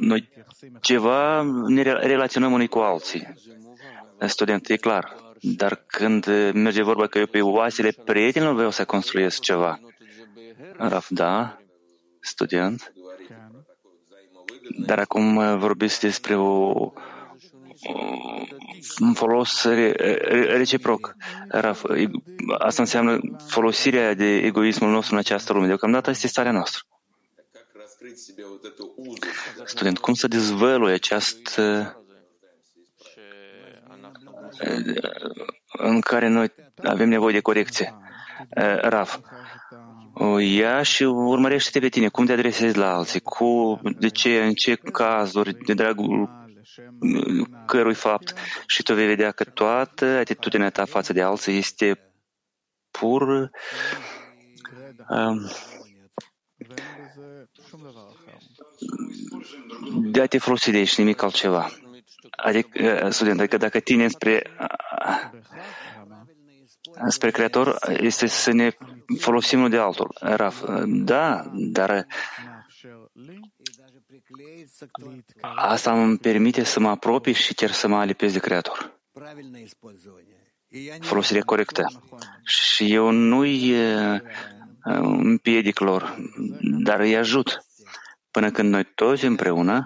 [0.00, 0.28] Noi
[0.80, 3.34] ceva ne relaționăm unii cu alții.
[4.26, 5.23] Student, e clar.
[5.40, 9.80] Dar când merge vorba că eu pe oasele prietenilor vreau să construiesc ceva.
[10.76, 11.58] Raf, da,
[12.20, 12.92] student.
[14.86, 16.72] Dar acum vorbiți despre o,
[19.00, 19.64] un folos
[20.46, 21.14] reciproc.
[22.58, 25.66] Asta înseamnă folosirea de egoismul nostru în această lume.
[25.66, 26.82] Deocamdată este starea noastră.
[29.64, 31.96] Student, cum să dezvălui această
[35.78, 36.52] în care noi
[36.82, 37.94] avem nevoie de corecție?
[38.80, 39.18] Raf,
[40.38, 44.74] ia și urmărește-te pe tine, cum te adresezi la alții, cu, de ce, în ce
[44.74, 46.42] cazuri, de dragul
[47.66, 48.34] cărui fapt
[48.66, 52.12] și tu vei vedea că toată atitudinea ta față de alții este
[52.90, 53.50] pur
[55.08, 55.50] um,
[60.10, 61.70] de a te folosi de aici, nimic altceva.
[62.36, 65.30] Adică, uh, student, adică dacă tine spre, uh,
[67.08, 68.70] spre Creator, este să ne
[69.18, 70.14] folosim unul de altul.
[70.20, 72.06] Raf, da, dar
[75.54, 79.00] Asta îmi permite să mă apropii și chiar să mă alipez de Creator.
[81.00, 82.02] Folosire corectă.
[82.44, 83.74] Și eu nu-i
[85.02, 86.16] împiedic lor,
[86.60, 87.64] dar îi ajut.
[88.34, 89.84] Până când noi toți împreună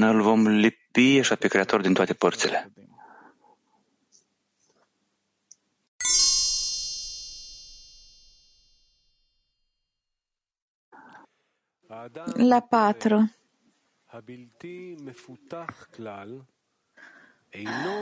[0.00, 2.72] îl vom lipi așa pe Creator din toate părțile.
[12.34, 13.32] La patru.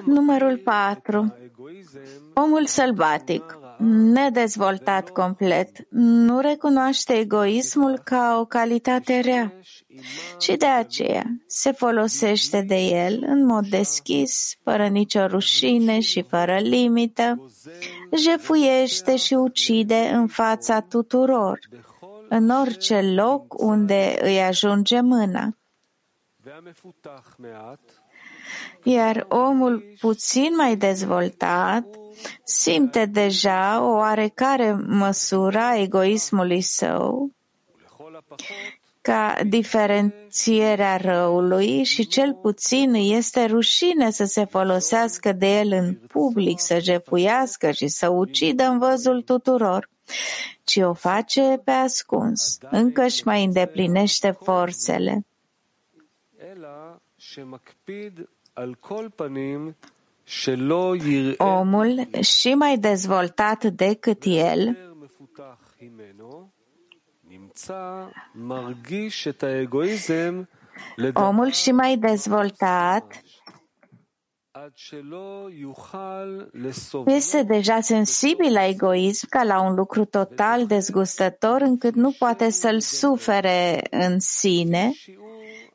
[0.05, 1.35] Numărul 4.
[2.35, 3.59] Omul sălbatic,
[4.13, 9.53] nedezvoltat complet, nu recunoaște egoismul ca o calitate rea
[10.41, 16.59] și de aceea se folosește de el în mod deschis, fără nicio rușine și fără
[16.59, 17.53] limită,
[18.17, 21.59] jefuiește și ucide în fața tuturor,
[22.29, 25.57] în orice loc unde îi ajunge mâna.
[28.83, 31.85] Iar omul puțin mai dezvoltat
[32.45, 37.31] simte deja o oarecare măsură a egoismului său
[39.01, 46.61] ca diferențierea răului și cel puțin este rușine să se folosească de el în public,
[46.61, 49.89] să jefuiască și să ucidă în văzul tuturor
[50.65, 55.27] ci o face pe ascuns, încă își mai îndeplinește forțele.
[61.39, 64.77] Omul și mai dezvoltat decât el
[71.15, 73.23] Omul și mai dezvoltat
[77.07, 82.81] este deja sensibil la egoism ca la un lucru total dezgustător încât nu poate să-l
[82.81, 84.93] sufere în sine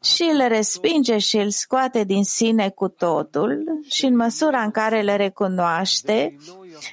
[0.04, 5.02] și îl respinge și îl scoate din sine cu totul și în măsura în care
[5.02, 6.36] le recunoaște,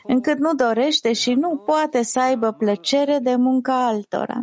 [0.05, 4.43] încât nu dorește și nu poate să aibă plăcere de munca altora.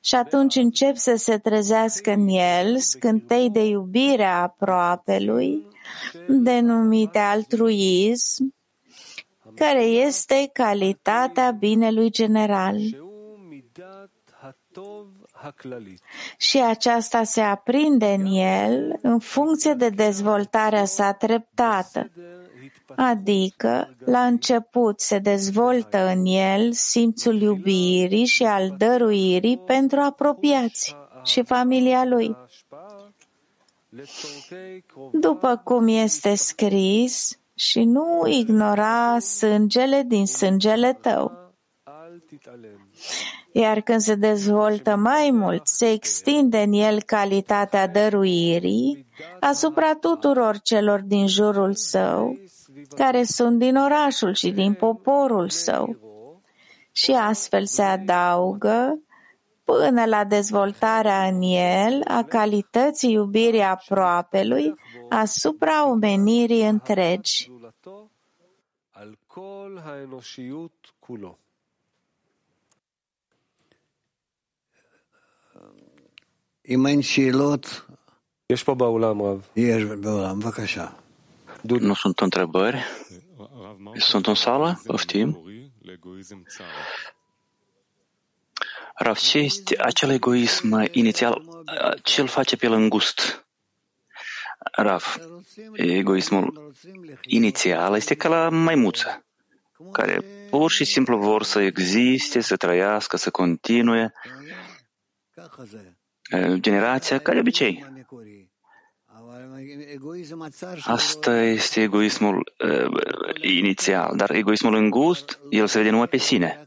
[0.00, 5.66] Și atunci încep să se trezească în el scântei de iubire a aproapelui,
[6.28, 8.54] denumite altruism,
[9.54, 12.76] care este calitatea binelui general.
[16.36, 22.10] Și aceasta se aprinde în el în funcție de dezvoltarea sa treptată,
[22.96, 31.42] adică la început se dezvoltă în el simțul iubirii și al dăruirii pentru apropiați și
[31.42, 32.36] familia lui.
[35.12, 41.41] După cum este scris, și nu ignora sângele din sângele tău.
[43.52, 49.06] Iar când se dezvoltă mai mult, se extinde în el calitatea dăruirii
[49.40, 52.38] asupra tuturor celor din jurul său,
[52.96, 55.96] care sunt din orașul și din poporul său.
[56.92, 59.02] Și astfel se adaugă
[59.64, 64.74] până la dezvoltarea în el a calității iubirii aproapelui
[65.08, 67.50] asupra omenirii întregi.
[78.49, 79.47] יש פה באולם רב.
[79.55, 80.87] יש באולם, בבקשה.
[81.63, 82.83] Nu sunt întrebări.
[83.97, 84.81] Sunt în sală?
[84.85, 85.37] Poftim.
[88.95, 91.63] Rav, ce este acel egoism inițial?
[92.03, 93.47] Ce îl face pe el îngust?
[94.71, 95.17] Rav,
[95.73, 96.73] egoismul
[97.21, 99.25] inițial este ca la maimuță,
[99.91, 104.13] care pur și simplu vor să existe, să trăiască, să continue.
[106.60, 107.84] Generația, ca de obicei.
[110.84, 113.02] Asta este egoismul uh,
[113.40, 116.64] inițial, dar egoismul îngust, el se vede numai pe sine.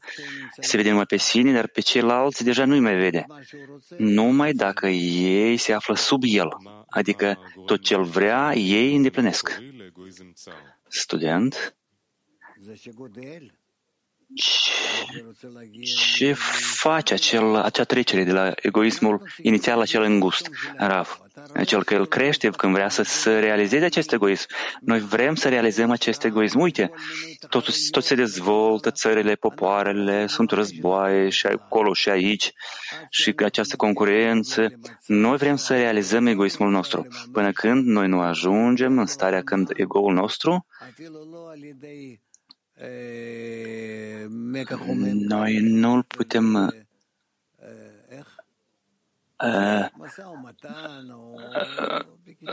[0.60, 3.26] Se vede numai pe sine, dar pe ceilalți deja nu-i mai vede.
[3.98, 6.48] Numai dacă ei se află sub el,
[6.88, 9.62] adică tot ce el vrea, ei îndeplinesc.
[10.88, 11.76] Student,
[16.16, 16.34] ce
[16.78, 21.20] face acel, acea trecere de la egoismul inițial la cel îngust, Rav?
[21.66, 24.48] Cel că el crește când vrea să, să realizeze acest egoism.
[24.82, 26.60] Noi vrem să realizăm acest egoism.
[26.60, 26.92] Uite,
[27.50, 32.52] tot, tot se dezvoltă, țările, popoarele, sunt războaie și acolo și aici
[33.10, 34.80] și această concurență.
[35.06, 37.08] Noi vrem să realizăm egoismul nostru.
[37.32, 40.66] Până când noi nu ajungem în starea când egoul nostru
[45.28, 46.70] noi nu-l putem uh,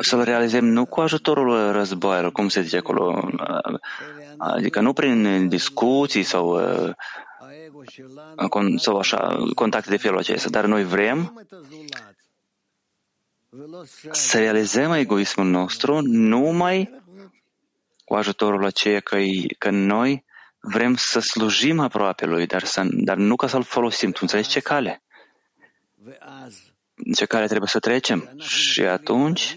[0.01, 3.28] să-l realizăm nu cu ajutorul războaielor, cum se zice acolo,
[4.39, 6.61] adică nu prin discuții sau,
[8.77, 11.47] sau așa, contacte de felul acesta, dar noi vrem
[14.11, 17.02] să realizăm egoismul nostru numai
[18.13, 19.19] cu ajutorul aceea că,
[19.59, 20.25] că noi
[20.61, 24.11] vrem să slujim aproape lui, dar, să, dar nu ca să-l folosim.
[24.11, 25.03] Tu înțelegi ce cale?
[27.15, 28.37] Ce cale trebuie să trecem?
[28.39, 29.57] Și atunci,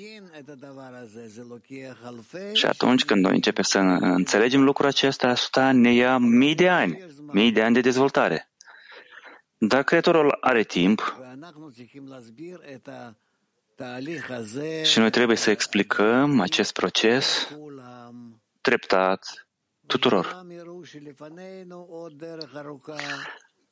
[2.53, 7.05] și atunci când noi începem să înțelegem lucrul acesta, asta ne ia mii de ani,
[7.31, 8.49] mii de ani de dezvoltare.
[9.57, 11.19] Dar Creatorul are timp
[14.83, 17.47] și noi trebuie să explicăm acest proces
[18.65, 19.47] treptat
[19.87, 20.45] tuturor.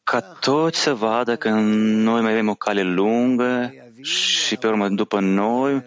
[0.04, 5.20] Ca toți să vadă că noi mai avem o cale lungă și pe urmă după
[5.20, 5.84] noi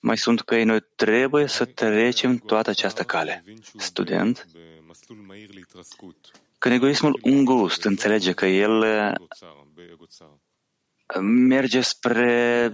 [0.00, 3.44] mai sunt căi, noi trebuie să trecem toată această cale.
[3.76, 4.46] Student,
[6.58, 8.84] când egoismul îngust înțelege că el
[11.20, 12.70] merge spre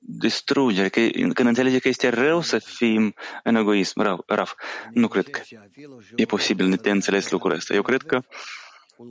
[0.00, 4.52] distrugere, că, când înțelege că este rău să fim în egoism, rău, raf.
[4.92, 5.40] Nu cred că
[6.16, 7.74] e posibil de înțeles lucrul ăsta.
[7.74, 8.20] Eu cred că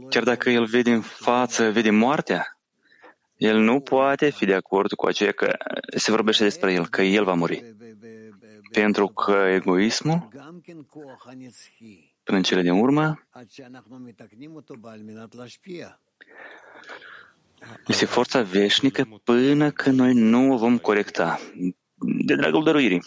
[0.10, 2.60] chiar dacă el vede în față, vede moartea,
[3.38, 5.58] el nu poate fi de acord cu aceea că
[5.96, 7.76] se vorbește despre el, că el va muri.
[8.72, 10.28] Pentru că egoismul,
[12.24, 13.28] până în cele din urmă,
[17.88, 21.40] este forța veșnică până când noi nu o vom corecta.
[22.26, 23.04] De dragul dăruirii.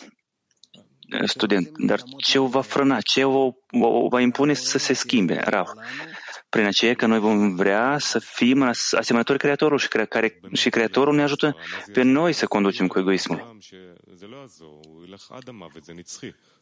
[1.24, 5.66] Student, dar ce o va frâna, ce o, o va impune să se schimbe, rău?
[6.48, 11.22] Prin aceea că noi vom vrea să fim asemănători Creatorul și, care, și Creatorul ne
[11.22, 11.56] ajută
[11.92, 13.58] pe noi să conducem cu egoismul.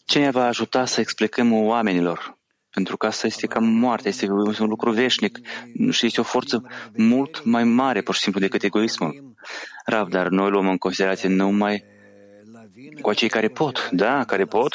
[0.04, 2.38] Cine va ajuta să explicăm oamenilor
[2.76, 5.38] pentru că asta este ca moartea, este un lucru veșnic
[5.90, 6.62] și este o forță
[6.96, 9.34] mult mai mare, pur și simplu, decât egoismul.
[9.84, 11.84] Rav, dar noi luăm în considerație numai
[13.00, 14.74] cu acei care pot, da, care pot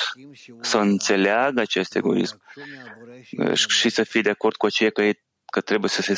[0.61, 2.41] să înțeleagă acest egoism
[3.67, 5.09] și să fie de acord cu aceia că,
[5.45, 6.13] că trebuie să se